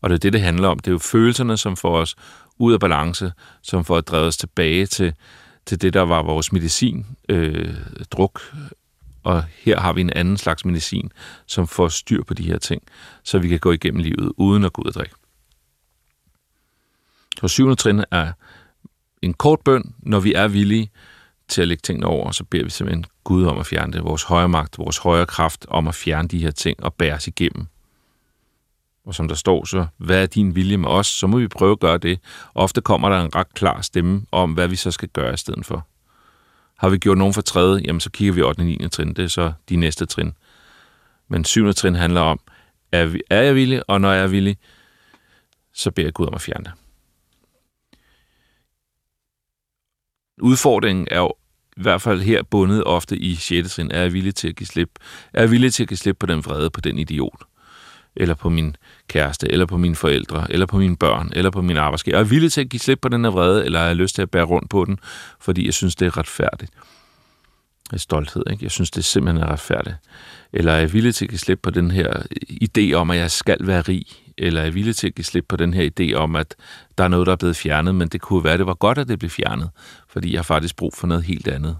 Og 0.00 0.10
det 0.10 0.14
er 0.14 0.20
det, 0.20 0.32
det 0.32 0.40
handler 0.40 0.68
om. 0.68 0.78
Det 0.78 0.86
er 0.86 0.92
jo 0.92 0.98
følelserne, 0.98 1.56
som 1.56 1.76
får 1.76 1.96
os 1.96 2.16
ud 2.58 2.72
af 2.72 2.80
balance, 2.80 3.32
som 3.62 3.84
får 3.84 4.00
drevet 4.00 4.26
os 4.26 4.36
tilbage 4.36 4.86
til, 4.86 5.14
til 5.66 5.82
det, 5.82 5.94
der 5.94 6.00
var 6.00 6.22
vores 6.22 6.52
medicin, 6.52 7.06
øh, 7.28 7.74
druk, 8.10 8.40
og 9.22 9.44
her 9.44 9.80
har 9.80 9.92
vi 9.92 10.00
en 10.00 10.10
anden 10.10 10.36
slags 10.36 10.64
medicin, 10.64 11.12
som 11.46 11.66
får 11.66 11.88
styr 11.88 12.22
på 12.22 12.34
de 12.34 12.42
her 12.42 12.58
ting, 12.58 12.82
så 13.22 13.38
vi 13.38 13.48
kan 13.48 13.58
gå 13.58 13.72
igennem 13.72 14.02
livet 14.02 14.32
uden 14.36 14.64
at 14.64 14.72
gå 14.72 14.82
ud 14.82 14.86
og 14.86 14.94
drikke. 14.94 15.14
Så 17.40 17.48
syvende 17.48 17.76
trin 17.76 18.04
er 18.10 18.32
en 19.22 19.34
kort 19.34 19.60
bøn, 19.60 19.94
når 19.98 20.20
vi 20.20 20.34
er 20.34 20.48
villige 20.48 20.90
til 21.48 21.62
at 21.62 21.68
lægge 21.68 21.80
tingene 21.80 22.06
over, 22.06 22.30
så 22.30 22.44
beder 22.44 22.64
vi 22.64 22.70
simpelthen 22.70 23.04
Gud 23.24 23.44
om 23.44 23.58
at 23.58 23.66
fjerne 23.66 23.92
det, 23.92 24.04
vores 24.04 24.22
højre 24.22 24.48
magt, 24.48 24.78
vores 24.78 24.98
højre 24.98 25.26
kraft 25.26 25.66
om 25.68 25.88
at 25.88 25.94
fjerne 25.94 26.28
de 26.28 26.38
her 26.38 26.50
ting 26.50 26.82
og 26.82 26.94
bære 26.94 27.14
os 27.14 27.26
igennem. 27.26 27.66
Og 29.06 29.14
som 29.14 29.28
der 29.28 29.34
står 29.34 29.64
så, 29.64 29.86
hvad 29.96 30.22
er 30.22 30.26
din 30.26 30.54
vilje 30.54 30.76
med 30.76 30.88
os? 30.88 31.06
Så 31.06 31.26
må 31.26 31.38
vi 31.38 31.48
prøve 31.48 31.72
at 31.72 31.80
gøre 31.80 31.98
det. 31.98 32.18
Ofte 32.54 32.80
kommer 32.80 33.08
der 33.08 33.22
en 33.22 33.34
ret 33.34 33.54
klar 33.54 33.80
stemme 33.80 34.26
om, 34.32 34.52
hvad 34.52 34.68
vi 34.68 34.76
så 34.76 34.90
skal 34.90 35.08
gøre 35.08 35.34
i 35.34 35.36
stedet 35.36 35.66
for. 35.66 35.86
Har 36.76 36.88
vi 36.88 36.98
gjort 36.98 37.18
nogen 37.18 37.34
for 37.34 37.40
tredje, 37.40 37.82
jamen 37.84 38.00
så 38.00 38.10
kigger 38.10 38.34
vi 38.34 38.42
8. 38.42 38.60
og 38.60 38.64
9. 38.64 38.88
trin. 38.88 39.14
Det 39.14 39.24
er 39.24 39.28
så 39.28 39.52
de 39.68 39.76
næste 39.76 40.06
trin. 40.06 40.32
Men 41.28 41.44
7. 41.44 41.72
trin 41.72 41.94
handler 41.94 42.20
om, 42.20 42.40
er, 42.92 43.06
vi, 43.06 43.22
er 43.30 43.42
jeg 43.42 43.54
villig, 43.54 43.90
og 43.90 44.00
når 44.00 44.12
jeg 44.12 44.22
er 44.22 44.28
villig, 44.28 44.56
så 45.72 45.90
beder 45.90 46.06
jeg 46.06 46.14
Gud 46.14 46.26
om 46.26 46.34
at 46.34 46.40
fjerne 46.40 46.64
det. 46.64 46.72
Udfordringen 50.40 51.08
er 51.10 51.18
jo 51.18 51.34
i 51.76 51.82
hvert 51.82 52.02
fald 52.02 52.20
her 52.20 52.42
bundet 52.42 52.84
ofte 52.84 53.16
i 53.16 53.34
6. 53.34 53.74
trin. 53.74 53.90
Er 53.90 54.00
jeg 54.00 54.12
villig 54.12 54.34
til 54.34 54.48
at 54.48 54.56
give 54.56 54.66
slip? 54.66 54.90
Er 55.32 55.40
jeg 55.40 55.50
villig 55.50 55.74
til 55.74 55.82
at 55.82 55.88
give 55.88 55.98
slip 55.98 56.16
på 56.18 56.26
den 56.26 56.44
vrede, 56.44 56.70
på 56.70 56.80
den 56.80 56.98
idiot? 56.98 57.42
Eller 58.16 58.34
på 58.34 58.48
min 58.48 58.76
kæreste, 59.08 59.52
eller 59.52 59.66
på 59.66 59.76
mine 59.76 59.96
forældre, 59.96 60.46
eller 60.50 60.66
på 60.66 60.78
mine 60.78 60.96
børn, 60.96 61.30
eller 61.32 61.50
på 61.50 61.62
min 61.62 61.76
arbejdsgiver. 61.76 62.16
Er 62.16 62.20
jeg 62.20 62.30
villig 62.30 62.52
til 62.52 62.60
at 62.60 62.68
give 62.68 62.80
slip 62.80 62.98
på 63.02 63.08
den 63.08 63.24
her 63.24 63.30
vrede, 63.30 63.64
eller 63.64 63.78
har 63.78 63.86
jeg 63.86 63.96
lyst 63.96 64.14
til 64.14 64.22
at 64.22 64.30
bære 64.30 64.44
rundt 64.44 64.70
på 64.70 64.84
den, 64.84 64.98
fordi 65.40 65.66
jeg 65.66 65.74
synes, 65.74 65.96
det 65.96 66.06
er 66.06 66.18
retfærdigt? 66.18 66.72
er 67.92 67.96
stolthed, 67.96 68.42
ikke? 68.50 68.64
Jeg 68.64 68.70
synes, 68.70 68.90
det 68.90 69.04
simpelthen 69.04 69.42
er 69.42 69.48
retfærdigt. 69.52 69.96
Eller 70.52 70.72
er 70.72 70.78
jeg 70.78 70.92
villig 70.92 71.14
til 71.14 71.24
at 71.24 71.28
give 71.28 71.38
slip 71.38 71.60
på 71.62 71.70
den 71.70 71.90
her 71.90 72.22
idé 72.50 72.92
om, 72.92 73.10
at 73.10 73.18
jeg 73.18 73.30
skal 73.30 73.56
være 73.60 73.80
rig? 73.80 74.06
Eller 74.38 74.60
er 74.60 74.64
jeg 74.64 74.74
villig 74.74 74.96
til 74.96 75.06
at 75.06 75.14
give 75.14 75.24
slip 75.24 75.44
på 75.48 75.56
den 75.56 75.74
her 75.74 75.90
idé 75.90 76.14
om, 76.14 76.36
at 76.36 76.54
der 76.98 77.04
er 77.04 77.08
noget, 77.08 77.26
der 77.26 77.32
er 77.32 77.36
blevet 77.36 77.56
fjernet, 77.56 77.94
men 77.94 78.08
det 78.08 78.20
kunne 78.20 78.44
være, 78.44 78.58
det 78.58 78.66
var 78.66 78.74
godt, 78.74 78.98
at 78.98 79.08
det 79.08 79.18
blev 79.18 79.30
fjernet, 79.30 79.70
fordi 80.08 80.32
jeg 80.32 80.38
har 80.38 80.42
faktisk 80.42 80.76
brug 80.76 80.94
for 80.94 81.06
noget 81.06 81.24
helt 81.24 81.48
andet. 81.48 81.76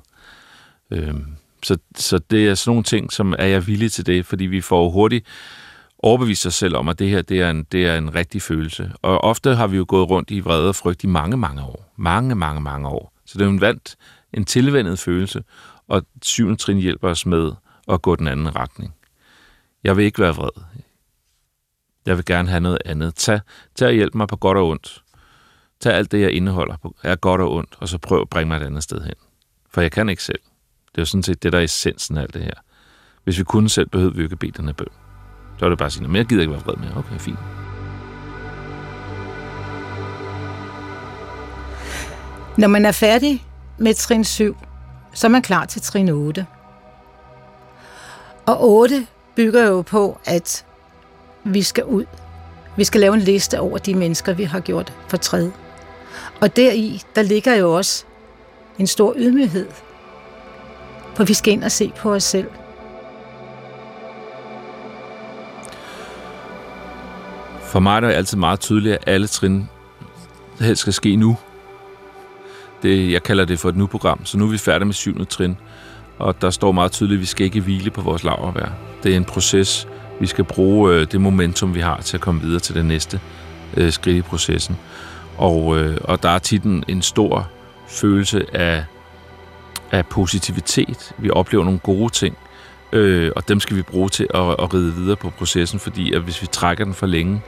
Øhm, 0.91 1.27
så, 1.63 1.79
så 1.97 2.19
det 2.19 2.49
er 2.49 2.55
sådan 2.55 2.71
nogle 2.71 2.85
ting, 2.85 3.13
som 3.13 3.35
er 3.39 3.47
jeg 3.47 3.67
villig 3.67 3.93
til 3.93 4.07
det, 4.07 4.27
fordi 4.27 4.45
vi 4.45 4.61
får 4.61 4.91
hurtigt 4.91 5.27
overbevise 5.99 6.43
sig 6.43 6.53
selv 6.53 6.77
om, 6.77 6.89
at 6.89 6.99
det 6.99 7.09
her 7.09 7.23
det 7.23 7.41
er, 7.41 7.51
en, 7.51 7.65
det 7.73 7.87
er 7.87 7.99
en 7.99 8.15
rigtig 8.15 8.43
følelse. 8.43 8.93
Og 9.03 9.25
ofte 9.25 9.55
har 9.55 9.67
vi 9.67 9.77
jo 9.77 9.85
gået 9.89 10.11
rundt 10.11 10.31
i 10.31 10.41
vrede 10.41 10.69
og 10.69 10.75
frygt 10.75 11.05
i 11.05 11.07
mange, 11.07 11.37
mange 11.37 11.63
år. 11.63 11.93
Mange, 11.97 12.35
mange, 12.35 12.61
mange 12.61 12.89
år. 12.89 13.13
Så 13.27 13.39
det 13.39 13.41
er 13.41 13.47
jo 13.47 13.53
en 13.53 13.61
vant, 13.61 13.97
en 14.33 14.45
tilvendet 14.45 14.99
følelse, 14.99 15.45
og 15.89 16.03
syvende 16.23 16.57
trin 16.57 16.79
hjælper 16.79 17.09
os 17.09 17.27
med 17.27 17.53
at 17.89 18.03
gå 18.03 18.17
den 18.17 18.29
anden 18.29 18.57
retning. 18.57 18.95
Jeg 19.85 19.97
vil 19.97 20.05
ikke 20.05 20.23
være 20.23 20.35
vred. 20.35 20.63
Jeg 22.07 22.17
vil 22.17 22.25
gerne 22.25 22.49
have 22.49 22.61
noget 22.61 22.79
andet. 22.85 23.15
Tag, 23.15 23.41
tag 23.75 23.89
og 23.89 23.95
hjælp 23.95 24.15
mig 24.15 24.29
på 24.29 24.37
godt 24.37 24.59
og 24.59 24.69
ondt. 24.69 25.03
Tag 25.81 25.95
alt 25.95 26.13
det, 26.13 26.21
jeg 26.21 26.33
indeholder, 26.33 26.77
på, 26.77 26.97
er 27.03 27.17
godt 27.17 27.41
og 27.41 27.55
ondt, 27.55 27.77
og 27.81 27.89
så 27.89 27.99
prøv 27.99 28.21
at 28.21 28.29
bringe 28.29 28.49
mig 28.49 28.57
et 28.57 28.67
andet 28.67 28.83
sted 28.83 29.01
hen. 29.05 29.15
For 29.71 29.81
jeg 29.81 29.93
kan 29.93 30.09
ikke 30.09 30.23
selv. 30.23 30.41
Det 30.87 30.99
er 30.99 31.03
jo 31.03 31.07
sådan 31.07 31.23
set 31.23 31.43
det, 31.43 31.53
der 31.53 31.59
er 31.59 31.63
essensen 31.63 32.19
af 32.19 32.23
alt 32.23 32.35
det 32.35 32.43
her. 32.43 32.55
Hvis 33.25 33.39
vi 33.39 33.45
kunne 33.45 33.69
selv, 33.69 33.89
behøvede 33.89 34.17
vi 34.17 34.23
ikke 34.23 34.37
bede 34.37 34.53
den 34.53 34.65
her 34.65 34.73
bøn. 34.73 35.06
Så 35.59 35.65
er 35.65 35.69
det 35.69 35.79
bare 35.79 35.87
at 35.87 35.93
sige, 35.93 36.09
men 36.09 36.17
jeg 36.17 36.27
gider 36.27 36.43
ikke 36.43 36.53
være 36.53 36.63
vred 36.65 36.77
mere. 36.77 36.97
Okay, 36.97 37.19
fint. 37.19 37.39
Når 42.59 42.69
man 42.69 42.85
er 42.87 42.93
færdig 42.93 43.45
med 43.79 43.95
trin 43.95 44.25
7, 44.25 44.57
så 45.13 45.27
er 45.27 45.29
man 45.29 45.43
klar 45.43 45.65
til 45.65 45.83
trin 45.83 46.09
8. 46.09 46.47
Og 48.47 48.71
8 48.71 49.07
bygger 49.37 49.67
jo 49.67 49.83
på, 49.83 50.19
at 50.25 50.65
vi 51.45 51.63
skal 51.63 51.85
ud. 51.85 52.05
Vi 52.77 52.85
skal 52.85 53.01
lave 53.01 53.15
en 53.15 53.21
liste 53.21 53.61
over 53.61 53.79
de 53.79 53.95
mennesker, 53.95 54.33
vi 54.33 54.45
har 54.45 54.61
gjort 54.61 54.93
for 55.09 55.17
træet. 55.17 55.53
Og 56.41 56.57
deri, 56.57 57.03
der 57.15 57.23
ligger 57.23 57.55
jo 57.55 57.73
også 57.77 58.05
en 58.79 58.87
stor 58.87 59.15
ydmyghed. 59.17 59.67
For 61.15 61.25
vi 61.25 61.35
skal 61.35 61.53
ind 61.53 61.65
og 61.65 61.73
se 61.73 61.93
på 61.97 62.15
os 62.15 62.25
selv– 62.25 62.49
For 67.77 67.81
mig 67.81 67.97
er 67.97 68.01
det 68.01 68.13
altid 68.13 68.39
meget 68.39 68.61
tydeligt, 68.61 68.95
at 68.95 69.05
alle 69.07 69.27
trin 69.27 69.69
helst 70.61 70.81
skal 70.81 70.93
ske 70.93 71.17
nu. 71.17 71.37
Det, 72.83 73.13
jeg 73.13 73.23
kalder 73.23 73.45
det 73.45 73.59
for 73.59 73.69
et 73.69 73.77
nu-program, 73.77 74.25
så 74.25 74.39
nu 74.39 74.45
er 74.45 74.51
vi 74.51 74.59
færdige 74.59 74.85
med 74.85 74.95
syvende 74.95 75.25
trin. 75.25 75.57
Og 76.19 76.41
der 76.43 76.51
står 76.51 76.73
meget 76.73 76.93
tydeligt, 76.93 77.19
at 77.19 77.21
vi 77.21 77.27
skal 77.27 77.45
ikke 77.45 77.61
hvile 77.61 77.91
på 77.91 78.01
vores 78.01 78.25
lavervær. 78.25 78.69
Det 79.03 79.13
er 79.13 79.17
en 79.17 79.25
proces. 79.25 79.89
Vi 80.21 80.27
skal 80.27 80.45
bruge 80.45 80.95
øh, 80.95 81.07
det 81.13 81.21
momentum, 81.21 81.75
vi 81.75 81.81
har 81.81 82.01
til 82.01 82.17
at 82.17 82.21
komme 82.21 82.41
videre 82.41 82.61
til 82.61 82.75
det 82.75 82.85
næste 82.85 83.21
øh, 83.77 83.93
skridt 83.93 84.17
i 84.17 84.23
processen. 84.23 84.77
Og, 85.39 85.79
øh, 85.79 85.99
og 86.05 86.23
der 86.23 86.29
er 86.29 86.39
tit 86.39 86.63
en, 86.63 86.85
en 86.89 87.03
stor 87.03 87.49
følelse 87.89 88.57
af, 88.57 88.85
af 89.91 90.07
positivitet. 90.07 91.13
Vi 91.19 91.31
oplever 91.31 91.65
nogle 91.65 91.79
gode 91.79 92.13
ting, 92.13 92.37
øh, 92.93 93.33
og 93.37 93.49
dem 93.49 93.61
skal 93.61 93.77
vi 93.77 93.83
bruge 93.83 94.09
til 94.09 94.27
at, 94.35 94.41
at 94.41 94.75
ride 94.75 94.95
videre 94.95 95.17
på 95.17 95.31
processen, 95.31 95.79
fordi 95.79 96.13
at 96.13 96.21
hvis 96.21 96.43
vi 96.43 96.47
trækker 96.47 96.85
den 96.85 96.95
for 96.95 97.07
længe, 97.07 97.43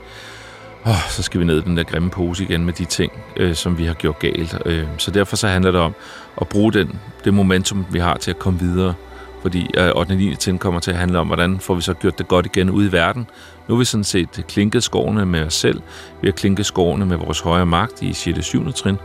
åh, 0.85 1.09
så 1.09 1.23
skal 1.23 1.39
vi 1.39 1.45
ned 1.45 1.57
i 1.57 1.61
den 1.61 1.77
der 1.77 1.83
grimme 1.83 2.09
pose 2.09 2.43
igen 2.43 2.65
med 2.65 2.73
de 2.73 2.85
ting, 2.85 3.11
øh, 3.37 3.55
som 3.55 3.77
vi 3.77 3.85
har 3.85 3.93
gjort 3.93 4.19
galt. 4.19 4.57
Øh, 4.65 4.83
så 4.97 5.11
derfor 5.11 5.35
så 5.35 5.47
handler 5.47 5.71
det 5.71 5.81
om 5.81 5.95
at 6.41 6.47
bruge 6.47 6.73
den, 6.73 6.99
det 7.23 7.33
momentum, 7.33 7.85
vi 7.91 7.99
har 7.99 8.17
til 8.17 8.31
at 8.31 8.39
komme 8.39 8.59
videre, 8.59 8.93
fordi 9.41 9.69
øh, 9.77 9.91
8. 9.95 10.15
9. 10.15 10.35
trin 10.35 10.57
kommer 10.57 10.79
til 10.79 10.91
at 10.91 10.97
handle 10.97 11.19
om, 11.19 11.27
hvordan 11.27 11.59
får 11.59 11.75
vi 11.75 11.81
så 11.81 11.93
gjort 11.93 12.17
det 12.17 12.27
godt 12.27 12.45
igen 12.45 12.69
ude 12.69 12.87
i 12.87 12.91
verden. 12.91 13.27
Nu 13.67 13.75
har 13.75 13.79
vi 13.79 13.85
sådan 13.85 14.03
set 14.03 14.45
klinket 14.47 14.83
skårene 14.83 15.25
med 15.25 15.41
os 15.41 15.53
selv, 15.53 15.81
vi 16.21 16.27
har 16.27 16.31
klinket 16.31 16.65
skårene 16.65 17.05
med 17.05 17.17
vores 17.17 17.39
højere 17.39 17.65
magt 17.65 18.01
i 18.01 18.13
6. 18.13 18.37
og 18.37 18.43
7. 18.43 18.71
trin, 18.71 18.97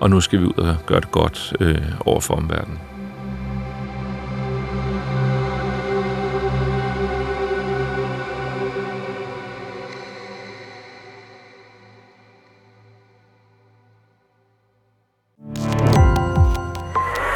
og 0.00 0.10
nu 0.10 0.20
skal 0.20 0.40
vi 0.40 0.44
ud 0.44 0.58
og 0.58 0.76
gøre 0.86 1.00
det 1.00 1.10
godt 1.10 1.52
øh, 1.60 1.82
over 2.00 2.20
for 2.20 2.34
omverdenen. 2.34 2.87